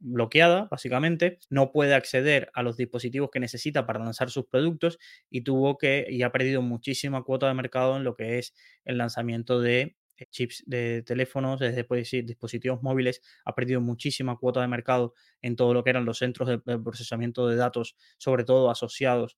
[0.00, 4.98] bloqueada, básicamente, no puede acceder a los dispositivos que necesita para lanzar sus productos
[5.30, 8.54] y tuvo que, y ha perdido muchísima cuota de mercado en lo que es
[8.84, 9.96] el lanzamiento de
[10.30, 11.84] chips de teléfonos, desde
[12.22, 16.48] dispositivos móviles, ha perdido muchísima cuota de mercado en todo lo que eran los centros
[16.48, 19.36] de, procesamiento de datos, sobre todo asociados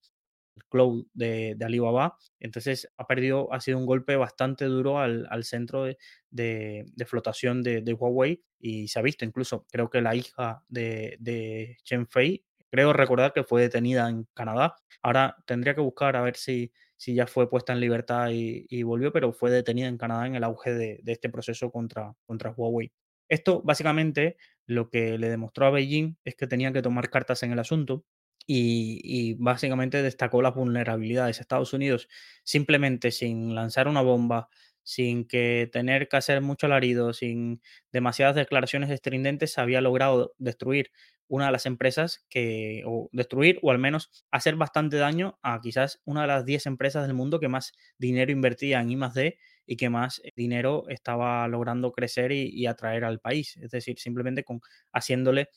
[0.69, 2.17] cloud de, Alibaba.
[2.41, 5.85] Entonces ha perdido, ha sido un golpe bastante duro al, centro
[6.31, 11.77] de, flotación de, Huawei y se ha visto incluso, creo que la hija de, de
[11.83, 14.77] Chen Fei, creo recordar que fue detenida en Canadá.
[15.03, 19.13] Ahora tendría que buscar a ver si si ya fue puesta en libertad y, volvió,
[19.13, 22.93] pero fue detenida en Canadá en el auge de, este proceso contra, contra Huawei.
[23.29, 24.37] Esto básicamente
[24.67, 28.05] lo que le demostró a Beijing es que tenía que tomar cartas en el asunto
[28.47, 31.41] y, y, básicamente destacó las vulnerabilidades.
[31.41, 32.09] Estados Unidos
[32.43, 34.49] simplemente sin lanzar una bomba,
[34.83, 40.91] sin que tener que hacer mucho alarido, sin demasiadas declaraciones estridentes, había logrado destruir
[41.29, 46.01] una de las empresas que, o destruir o al menos hacer bastante daño a quizás
[46.05, 49.77] una de las 10 empresas del mundo que más dinero invertía en I D y
[49.77, 53.57] que más dinero estaba logrando crecer y, atraer al país.
[53.57, 54.61] Es decir, simplemente con
[54.93, 55.49] haciéndole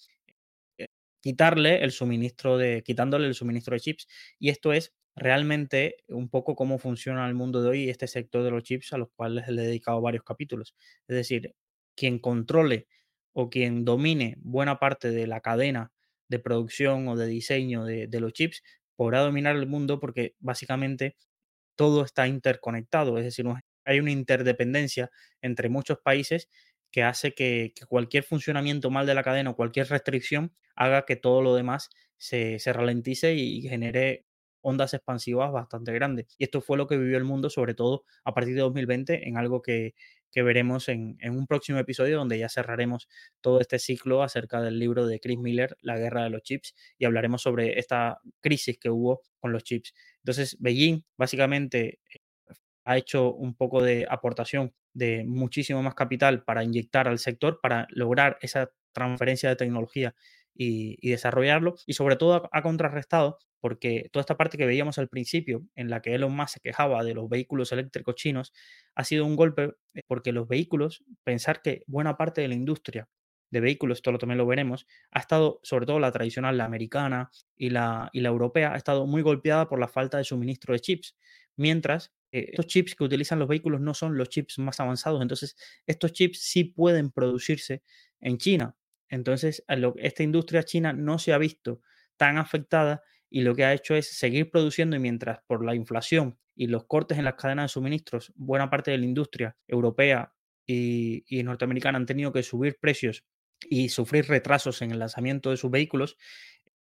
[1.21, 4.07] quitarle el suministro de, quitándole el suministro de chips.
[4.39, 8.51] Y esto es realmente un poco cómo funciona el mundo de hoy este sector de
[8.51, 10.75] los chips a los cuales le he dedicado varios capítulos.
[11.07, 11.55] Es decir,
[11.95, 12.87] quien controle
[13.33, 15.91] o quien domine buena parte de la cadena
[16.29, 18.63] de producción o de diseño de, los chips
[18.95, 21.15] podrá dominar el mundo porque básicamente
[21.75, 23.45] todo está interconectado, es decir,
[23.85, 26.49] hay una interdependencia entre muchos países
[26.91, 31.41] que hace que, cualquier funcionamiento mal de la cadena o cualquier restricción haga que todo
[31.41, 34.25] lo demás se, se ralentice y genere
[34.61, 36.27] ondas expansivas bastante grandes.
[36.37, 39.37] Y esto fue lo que vivió el mundo, sobre todo a partir de 2020, en
[39.37, 39.93] algo que,
[40.31, 43.07] que veremos en, un próximo episodio donde ya cerraremos
[43.41, 47.05] todo este ciclo acerca del libro de Chris Miller, La guerra de los chips, y
[47.05, 49.93] hablaremos sobre esta crisis que hubo con los chips.
[50.19, 52.19] Entonces, Beijing básicamente eh,
[52.85, 57.87] ha hecho un poco de aportación de muchísimo más capital para inyectar al sector, para
[57.91, 60.15] lograr esa transferencia de tecnología
[60.55, 61.75] y, desarrollarlo.
[61.85, 66.01] Y sobre todo ha, contrarrestado porque toda esta parte que veíamos al principio, en la
[66.01, 68.53] que Elon Musk se quejaba de los vehículos eléctricos chinos,
[68.95, 73.07] ha sido un golpe eh, porque los vehículos, pensar que buena parte de la industria
[73.51, 77.69] de vehículos, esto también lo veremos, ha estado, sobre todo la tradicional, la americana y
[77.69, 81.15] la, y la europea, ha estado muy golpeada por la falta de suministro de chips,
[81.55, 85.55] mientras eh, estos chips que utilizan los vehículos no son los chips más avanzados, entonces
[85.85, 87.83] estos chips sí pueden producirse
[88.19, 88.75] en China,
[89.09, 89.63] entonces,
[89.97, 91.81] esta industria china no se ha visto
[92.17, 96.37] tan afectada y lo que ha hecho es seguir produciendo y mientras por la inflación
[96.55, 100.33] y los cortes en las cadenas de suministros, buena parte de la industria europea
[100.65, 103.23] y norteamericana han tenido que subir precios
[103.69, 106.17] y sufrir retrasos en el lanzamiento de sus vehículos,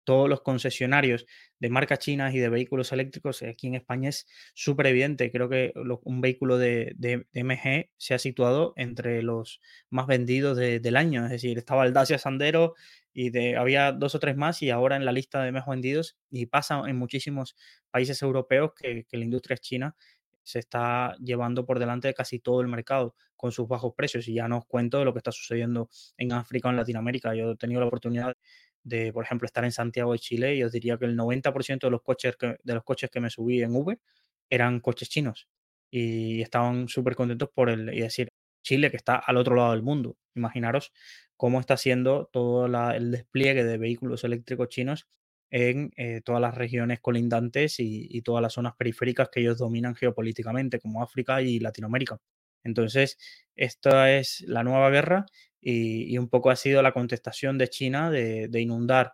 [0.03, 1.25] todos los concesionarios
[1.59, 5.31] de marcas chinas y de vehículos eléctricos aquí en España es súper evidente.
[5.31, 6.95] Creo que un vehículo de,
[7.33, 11.25] MG se ha situado entre los más vendidos del año.
[11.25, 12.75] Es decir, estaba el Dacia Sandero
[13.13, 16.17] y de, había dos o tres más y ahora en la lista de más vendidos
[16.29, 17.55] y pasa en muchísimos
[17.91, 19.95] países europeos que, que la industria china
[20.43, 24.27] se está llevando por delante de casi todo el mercado con sus bajos precios.
[24.27, 27.33] Y ya no os cuento de lo que está sucediendo en África o en Latinoamérica.
[27.35, 28.35] Yo he tenido la oportunidad
[28.83, 32.01] de, por ejemplo, estar en Santiago de Chile y diría que el 90% de los,
[32.01, 33.99] coches que, de los coches que me subí en Uber
[34.49, 35.47] eran coches chinos
[35.89, 38.29] y estaban súper contentos por el, y decir,
[38.63, 40.17] Chile que está al otro lado del mundo.
[40.35, 40.91] Imaginaros
[41.37, 45.07] cómo está siendo todo el despliegue de vehículos eléctricos chinos
[45.51, 50.79] en eh, todas las regiones colindantes y, todas las zonas periféricas que ellos dominan geopolíticamente,
[50.79, 52.17] como África y Latinoamérica.
[52.63, 53.17] Entonces,
[53.55, 55.25] esta es la nueva guerra
[55.63, 59.13] y, un poco ha sido la contestación de China de, inundar,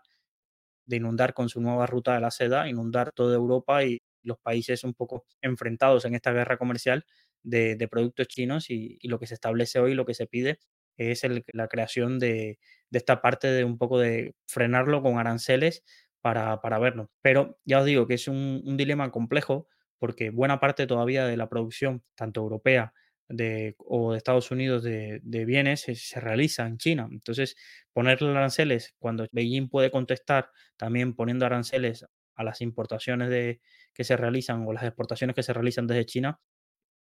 [0.86, 4.84] de inundar con su nueva ruta de la seda, inundar toda Europa y los países
[4.84, 7.06] un poco enfrentados en esta guerra comercial
[7.44, 10.60] de, productos chinos y, lo que se establece hoy, lo que se pide
[10.98, 12.60] es la creación de,
[12.92, 15.84] esta parte de un poco de frenarlo con aranceles
[16.22, 17.12] para, para verlo.
[17.22, 19.68] Pero ya os digo que es un dilema complejo
[20.00, 22.94] porque buena parte todavía de la producción, tanto europea
[23.30, 27.08] de, o de Estados Unidos de, bienes se, realiza en China.
[27.10, 27.56] Entonces,
[27.94, 33.62] ponerle aranceles cuando Beijing puede contestar también poniendo aranceles a las importaciones de,
[33.94, 36.40] que se realizan o las exportaciones que se realizan desde China,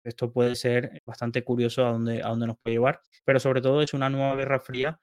[0.03, 3.81] esto puede ser bastante curioso a dónde, a dónde nos puede llevar, pero sobre todo
[3.81, 4.99] es una nueva guerra fría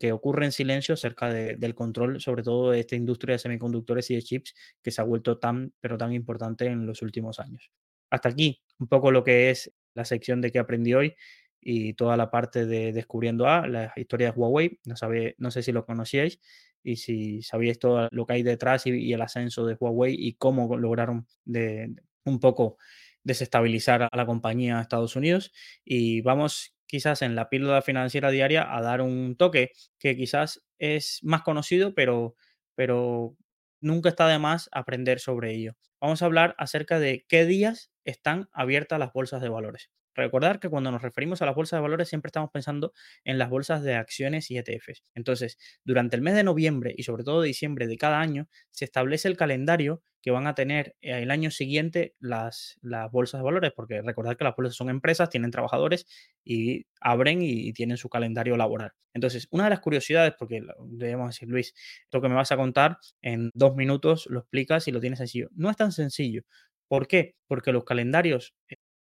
[0.00, 4.16] que ocurre en silencio acerca del control, sobre todo de esta industria de semiconductores y
[4.16, 7.70] de chips que se ha vuelto tan, pero tan importante en los últimos años.
[8.10, 11.14] Hasta aquí un poco lo que es la sección de que aprendí hoy
[11.60, 14.80] y toda la parte de Descubriendo A, la historia de Huawei.
[14.84, 16.40] No, sabe, no sé si lo conocíais
[16.82, 20.76] y si sabíais todo lo que hay detrás y, el ascenso de Huawei y cómo
[20.76, 22.78] lograron de, un poco
[23.24, 25.52] desestabilizar a la compañía de Estados Unidos
[25.84, 31.18] y vamos quizás en la píldora financiera diaria a dar un toque que quizás es
[31.22, 32.36] más conocido, pero,
[32.74, 33.36] pero
[33.80, 35.74] nunca está de más aprender sobre ello.
[36.00, 39.90] Vamos a hablar acerca de qué días están abiertas las bolsas de valores.
[40.18, 42.92] Recordar que cuando nos referimos a las bolsas de valores siempre estamos pensando
[43.22, 45.04] en las bolsas de acciones y ETFs.
[45.14, 49.28] Entonces, durante el mes de noviembre y sobre todo diciembre de cada año, se establece
[49.28, 53.72] el calendario que van a tener eh, el año siguiente las, las bolsas de valores,
[53.76, 56.04] porque recordad que las bolsas son empresas, tienen trabajadores
[56.44, 58.90] y abren y, tienen su calendario laboral.
[59.14, 62.98] Entonces, una de las curiosidades, porque debemos decir, Luis, esto que me vas a contar
[63.22, 65.48] en dos minutos lo explicas y lo tienes sencillo.
[65.54, 66.42] No es tan sencillo.
[66.88, 67.36] ¿Por qué?
[67.46, 68.54] Porque los calendarios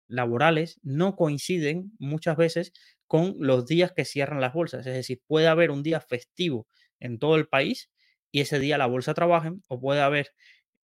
[0.08, 2.72] laborales no coinciden muchas veces
[3.06, 4.86] con los días que cierran las bolsas.
[4.86, 6.66] Es decir, puede haber un día festivo
[7.00, 7.90] en todo el país
[8.32, 10.32] y ese día la bolsa trabaje, o puede haber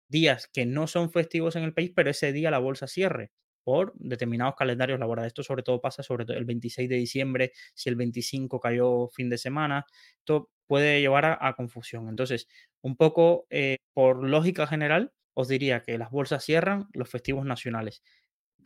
[0.08, 3.32] días que no son festivos en el país, pero ese día la bolsa cierre
[3.64, 5.32] por determinados calendarios laborales.
[5.32, 9.30] Esto sobre todo pasa sobre todo el 26 de diciembre, si el 25 cayó fin
[9.30, 9.86] de semana,
[10.20, 12.10] esto puede llevar a, confusión.
[12.10, 12.47] Entonces,
[12.82, 18.03] un poco eh, por lógica general, os diría que las bolsas cierran los festivos nacionales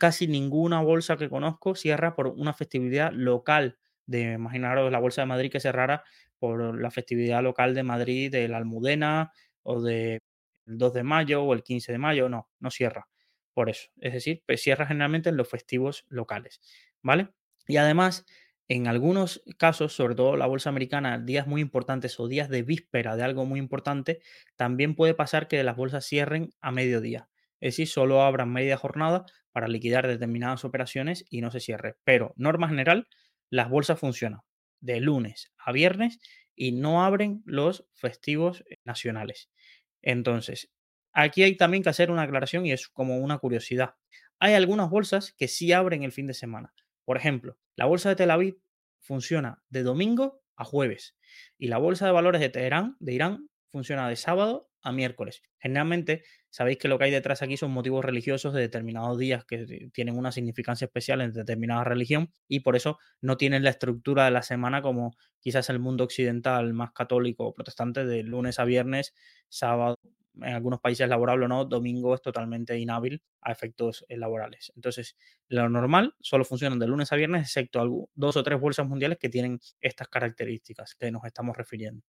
[0.02, 5.26] casi ninguna bolsa que conozco cierra por una festividad local de, imaginaros, la bolsa de
[5.26, 6.02] Madrid que cerrara
[6.40, 9.30] por la festividad local de Madrid, de la Almudena
[9.62, 10.18] o del
[10.66, 13.06] 2 de mayo o el 15 de mayo, no, no cierra
[13.54, 13.90] por eso.
[14.00, 16.60] Es decir, pues cierra generalmente en los festivos locales,
[17.00, 17.28] ¿vale?
[17.68, 18.26] Y además,
[18.66, 23.14] en algunos casos, sobre todo la bolsa americana, días muy importantes o días de víspera
[23.14, 24.18] de algo muy importante,
[24.56, 27.28] también puede pasar que las bolsas cierren a mediodía.
[27.60, 31.96] Es decir, solo abran media jornada para liquidar determinadas operaciones y no se cierre.
[32.04, 33.08] Pero, norma general,
[33.50, 34.40] las bolsas funcionan
[34.80, 36.18] de lunes a viernes
[36.54, 39.50] y no abren los festivos eh, nacionales.
[40.02, 40.70] Entonces,
[41.12, 43.94] aquí hay también que hacer una aclaración y es como una curiosidad.
[44.38, 46.74] Hay algunas bolsas que sí abren el fin de semana.
[47.04, 48.58] Por ejemplo, la bolsa de Tel Aviv
[49.00, 51.16] funciona de domingo a jueves
[51.58, 55.42] y la bolsa de valores de Teherán, de Irán, funciona de sábado a miércoles.
[55.58, 59.90] Generalmente sabéis que lo que hay detrás aquí son motivos religiosos de determinados días que
[59.92, 64.30] tienen una significancia especial en determinada religión y por eso no tienen la estructura de
[64.32, 69.14] la semana como quizás el mundo occidental más católico o protestante de lunes a viernes,
[69.48, 69.98] sábado,
[70.36, 74.72] en algunos países laborable o no, domingo es totalmente inhábil a efectos eh, laborales.
[74.76, 75.16] Entonces,
[75.48, 79.28] lo normal solo funcionan de lunes a viernes, excepto dos o tres bolsas mundiales que
[79.28, 82.04] tienen estas características que nos estamos refiriendo.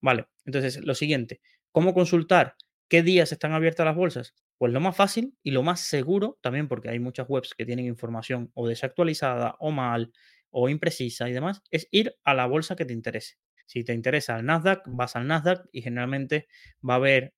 [0.00, 1.40] Vale, entonces, lo siguiente,
[1.76, 2.56] ¿cómo consultar
[2.88, 4.34] qué días están abiertas las bolsas?
[4.56, 7.84] Pues lo más fácil y lo más seguro, también porque hay muchas webs que tienen
[7.84, 10.10] información o desactualizada o mal
[10.48, 13.36] o imprecisa y demás, es ir a la bolsa que te interese.
[13.66, 16.48] Si te interesa el Nasdaq, vas al Nasdaq y generalmente
[16.88, 17.34] va a haber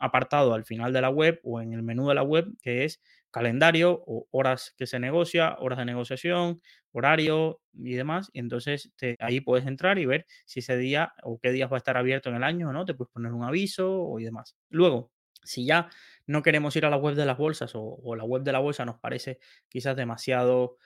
[0.00, 3.00] apartado al final de la web o en el menú de la web que es
[3.30, 6.60] calendario o horas que se negocia, horas de negociación,
[6.92, 8.30] horario y demás.
[8.32, 11.78] Y entonces ahí puedes entrar y ver si ese día o qué días va a
[11.78, 12.84] estar abierto en el año o no.
[12.84, 14.56] Te puedes poner un aviso y demás.
[14.70, 15.88] Luego, si ya
[16.26, 18.58] no queremos ir a la web de las bolsas o, o la web de la
[18.58, 19.38] bolsa nos parece
[19.68, 20.76] quizás demasiado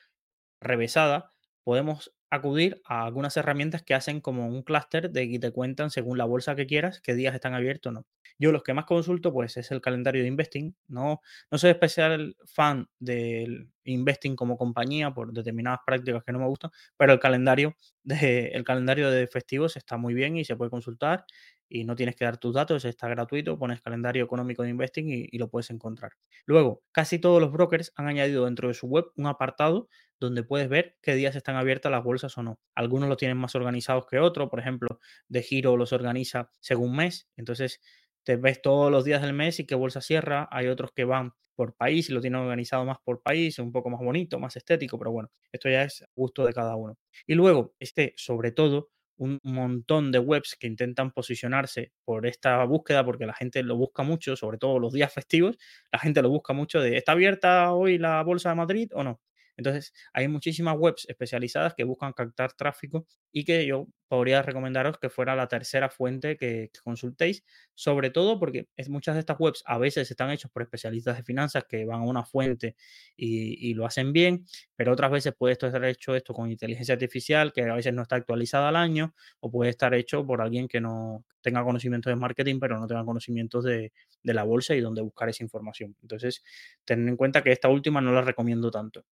[0.61, 1.31] revesada,
[1.65, 6.19] podemos acudir a algunas herramientas que hacen como un clúster de y te cuentan según
[6.19, 8.07] la bolsa que quieras qué días están abiertos o no.
[8.39, 10.75] Yo los que más consulto pues es el calendario de investing.
[10.89, 11.21] No,
[11.51, 16.71] no soy especial fan del investing como compañía por determinadas prácticas que no me gustan,
[16.97, 21.25] pero el calendario de, el calendario de festivos está muy bien y se puede consultar
[21.69, 25.39] y no tienes que dar tus datos, está gratuito, pones calendario económico de investing y,
[25.39, 26.13] lo puedes encontrar.
[26.47, 29.89] Luego, casi todos los brokers han añadido dentro de su web un apartado
[30.21, 32.61] donde puedes ver qué días están abiertas las bolsas o no.
[32.75, 37.29] Algunos lo tienen más organizados que otros, por ejemplo, de giro los organiza según mes,
[37.37, 37.81] entonces
[38.25, 40.49] te ves todos los días del mes y qué bolsa cierra.
[40.51, 43.91] Hay otros que van por país y lo tienen organizado más por país, un poco
[43.91, 46.99] más bonito, más estético, pero bueno, esto ya es gusto de cada uno.
[47.27, 53.05] Y luego, este, sobre todo, un montón de webs que intentan posicionarse por esta búsqueda,
[53.05, 55.57] porque la gente lo busca mucho, sobre todo los días festivos,
[55.93, 59.21] la gente lo busca mucho de, ¿está abierta hoy la Bolsa de Madrid o no?
[59.57, 65.11] Entonces, hay muchísimas webs especializadas que buscan captar tráfico y que yo podría recomendaros que
[65.11, 67.45] fuera la tercera fuente que, consultéis,
[67.75, 71.65] sobre todo porque muchas de estas webs a veces están hechas por especialistas de finanzas
[71.69, 72.77] que van a una fuente
[73.17, 74.45] y, lo hacen bien,
[74.77, 78.17] pero otras veces puede estar hecho esto con inteligencia artificial que a veces no está
[78.17, 82.61] actualizada al año o puede estar hecho por alguien que no tenga conocimientos de marketing
[82.61, 83.93] pero no tenga conocimientos de,
[84.23, 85.97] de la bolsa y dónde buscar esa información.
[86.03, 86.43] Entonces,
[86.85, 89.05] ten en cuenta que esta última no la recomiendo tanto.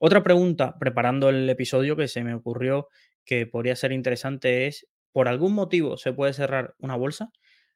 [0.00, 2.88] Otra pregunta, preparando el episodio que se me ocurrió
[3.24, 7.30] que podría ser interesante es, ¿por algún motivo se puede cerrar una bolsa?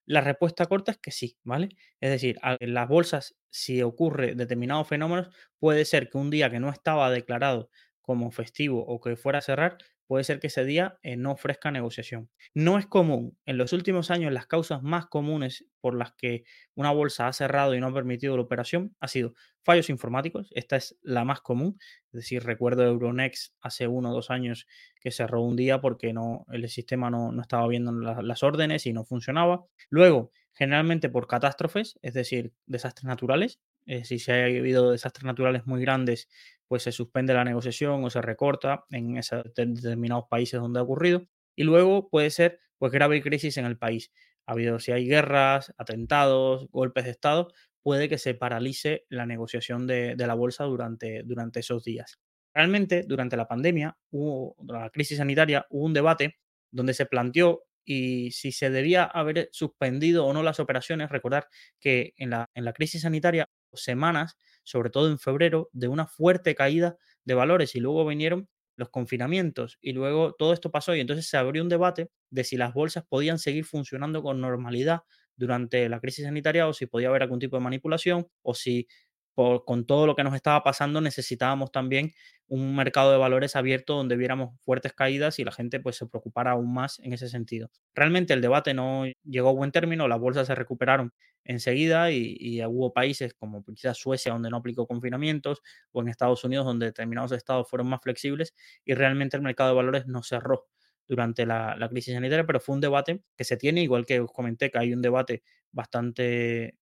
[0.07, 1.68] La respuesta corta es que sí, ¿vale?
[2.01, 5.28] Es decir, en las bolsas, si ocurre determinados fenómenos,
[5.59, 7.70] puede ser que un día que no estaba declarado
[8.03, 11.70] como festivo o que fuera a cerrar, puede ser que ese día eh, no ofrezca
[11.70, 12.30] negociación.
[12.55, 13.38] No es común.
[13.46, 16.44] En los últimos años, las causas más comunes por las que
[16.74, 20.51] una bolsa ha cerrado y no ha permitido la operación ha sido fallos informáticos.
[20.55, 21.78] Esta es la más común.
[22.12, 24.66] Es decir, recuerdo Euronext hace uno o dos años
[25.01, 28.86] que cerró un día porque no, el sistema no, no estaba viendo la- las órdenes
[28.86, 29.64] y no funcionaba.
[29.90, 33.61] Luego, generalmente por catástrofes, es decir, desastres naturales.
[33.86, 36.28] Eh, si se ha habido desastres naturales muy grandes,
[36.71, 41.27] pues se suspende la negociación o se recorta en esos determinados países donde ha ocurrido.
[41.57, 44.12] Y luego puede ser pues grave crisis en el país.
[44.47, 47.49] Ha habido, si hay guerras, atentados, golpes de Estado,
[47.83, 52.21] puede que se paralice la negociación de, de la bolsa durante, durante esos días.
[52.55, 56.39] Realmente, durante la pandemia, hubo la crisis sanitaria, hubo un debate
[56.71, 61.11] donde se planteó y si se debía haber suspendido o no las operaciones.
[61.11, 61.49] Recordar
[61.81, 66.55] que en la, en la crisis sanitaria, semanas, sobre todo en febrero, de una fuerte
[66.55, 71.29] caída de valores y luego vinieron los confinamientos y luego todo esto pasó y entonces
[71.29, 75.01] se abrió un debate de si las bolsas podían seguir funcionando con normalidad
[75.37, 78.87] durante la crisis sanitaria o si podía haber algún tipo de manipulación o si
[79.35, 82.12] por, con todo lo que nos estaba pasando necesitábamos también
[82.49, 86.53] un mercado de valores abierto donde viéramos fuertes caídas y la gente pues se preocupara
[86.53, 87.70] aún más en ese sentido.
[87.95, 91.12] Realmente el debate no llegó a buen término, las bolsas se recuperaron
[91.45, 95.62] enseguida y, y hubo países como quizás Suecia donde no aplicó confinamientos
[95.93, 98.55] o en Estados Unidos donde determinados estados fueron más flexibles
[98.85, 100.66] y realmente el mercado de valores no cerró
[101.09, 104.31] durante la, la crisis sanitaria, pero fue un debate que se tiene, igual que os
[104.33, 106.76] comenté que hay un debate bastante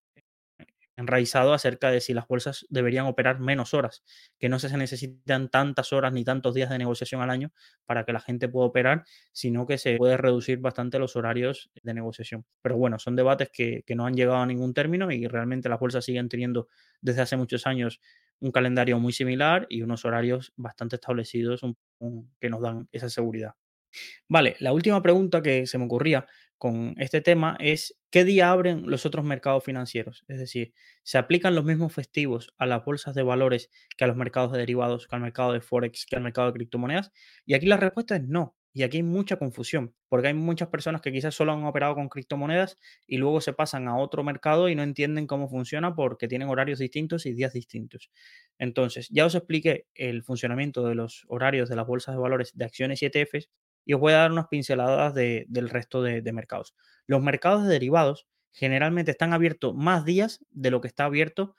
[0.98, 4.04] enraizado acerca de si las bolsas deberían operar menos horas,
[4.38, 7.52] que no se necesitan tantas horas ni tantos días de negociación al año
[7.86, 11.94] para que la gente pueda operar, sino que se puede reducir bastante los horarios de
[11.94, 12.44] negociación.
[12.62, 15.80] Pero bueno, son debates que, que no han llegado a ningún término y realmente las
[15.80, 16.68] bolsas siguen teniendo
[17.00, 18.00] desde hace muchos años
[18.40, 21.60] un calendario muy similar y unos horarios bastante establecidos
[22.40, 23.54] que nos dan esa seguridad.
[24.28, 26.26] Vale, la última pregunta que se me ocurría
[26.58, 30.24] con este tema es, ¿qué día abren los otros mercados financieros?
[30.28, 30.74] Es decir,
[31.04, 34.58] ¿se aplican los mismos festivos a las bolsas de valores que a los mercados de
[34.58, 37.12] derivados, que al mercado de Forex, que al mercado de criptomonedas?
[37.46, 38.56] Y aquí la respuesta es no.
[38.74, 42.08] Y aquí hay mucha confusión, porque hay muchas personas que quizás solo han operado con
[42.08, 46.48] criptomonedas y luego se pasan a otro mercado y no entienden cómo funciona porque tienen
[46.48, 48.10] horarios distintos y días distintos.
[48.58, 52.64] Entonces, ya os expliqué el funcionamiento de los horarios de las bolsas de valores de
[52.66, 53.48] acciones y ETFs
[53.84, 56.74] y os voy a dar unas pinceladas de- del resto de, de mercados.
[57.06, 61.54] Los mercados de derivados generalmente están abiertos más días de lo que está abierto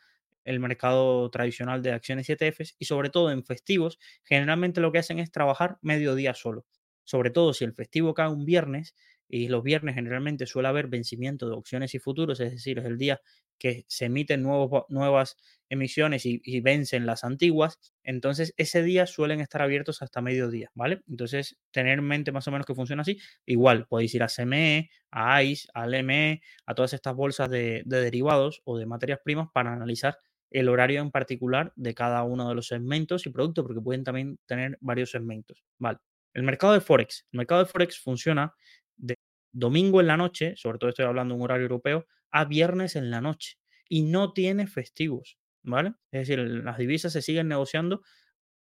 [0.45, 4.99] el mercado tradicional de acciones y ETFs y sobre todo en festivos, generalmente lo que
[4.99, 6.65] hacen es trabajar medio día solo.
[7.03, 8.95] Sobre todo si el festivo cae un viernes
[9.29, 12.97] y los viernes generalmente suele haber vencimiento de opciones y futuros, es decir, es el
[12.97, 13.21] día
[13.57, 15.37] que se emiten nuevos, va- nuevas
[15.69, 21.01] emisiones y, y vencen las antiguas, entonces ese día suelen estar abiertos hasta mediodía, ¿vale?
[21.07, 23.19] Entonces, tener en mente más o menos que funciona así.
[23.45, 28.01] Igual, podéis ir a CME, a ICE, al ME, a todas estas bolsas de, de
[28.01, 30.17] derivados o de materias primas para analizar
[30.51, 34.39] el horario en particular de cada uno de los segmentos y productos, porque pueden también
[34.47, 35.99] tener varios segmentos, ¿vale?
[36.33, 37.27] El mercado de Forex.
[37.31, 38.53] El mercado de Forex funciona
[38.99, 39.15] de
[39.51, 43.11] domingo en la noche, sobre todo estoy hablando de un horario europeo, a viernes en
[43.11, 43.55] la noche
[43.89, 45.93] y no tiene festivos, ¿vale?
[46.11, 48.01] Es decir, las divisas se siguen negociando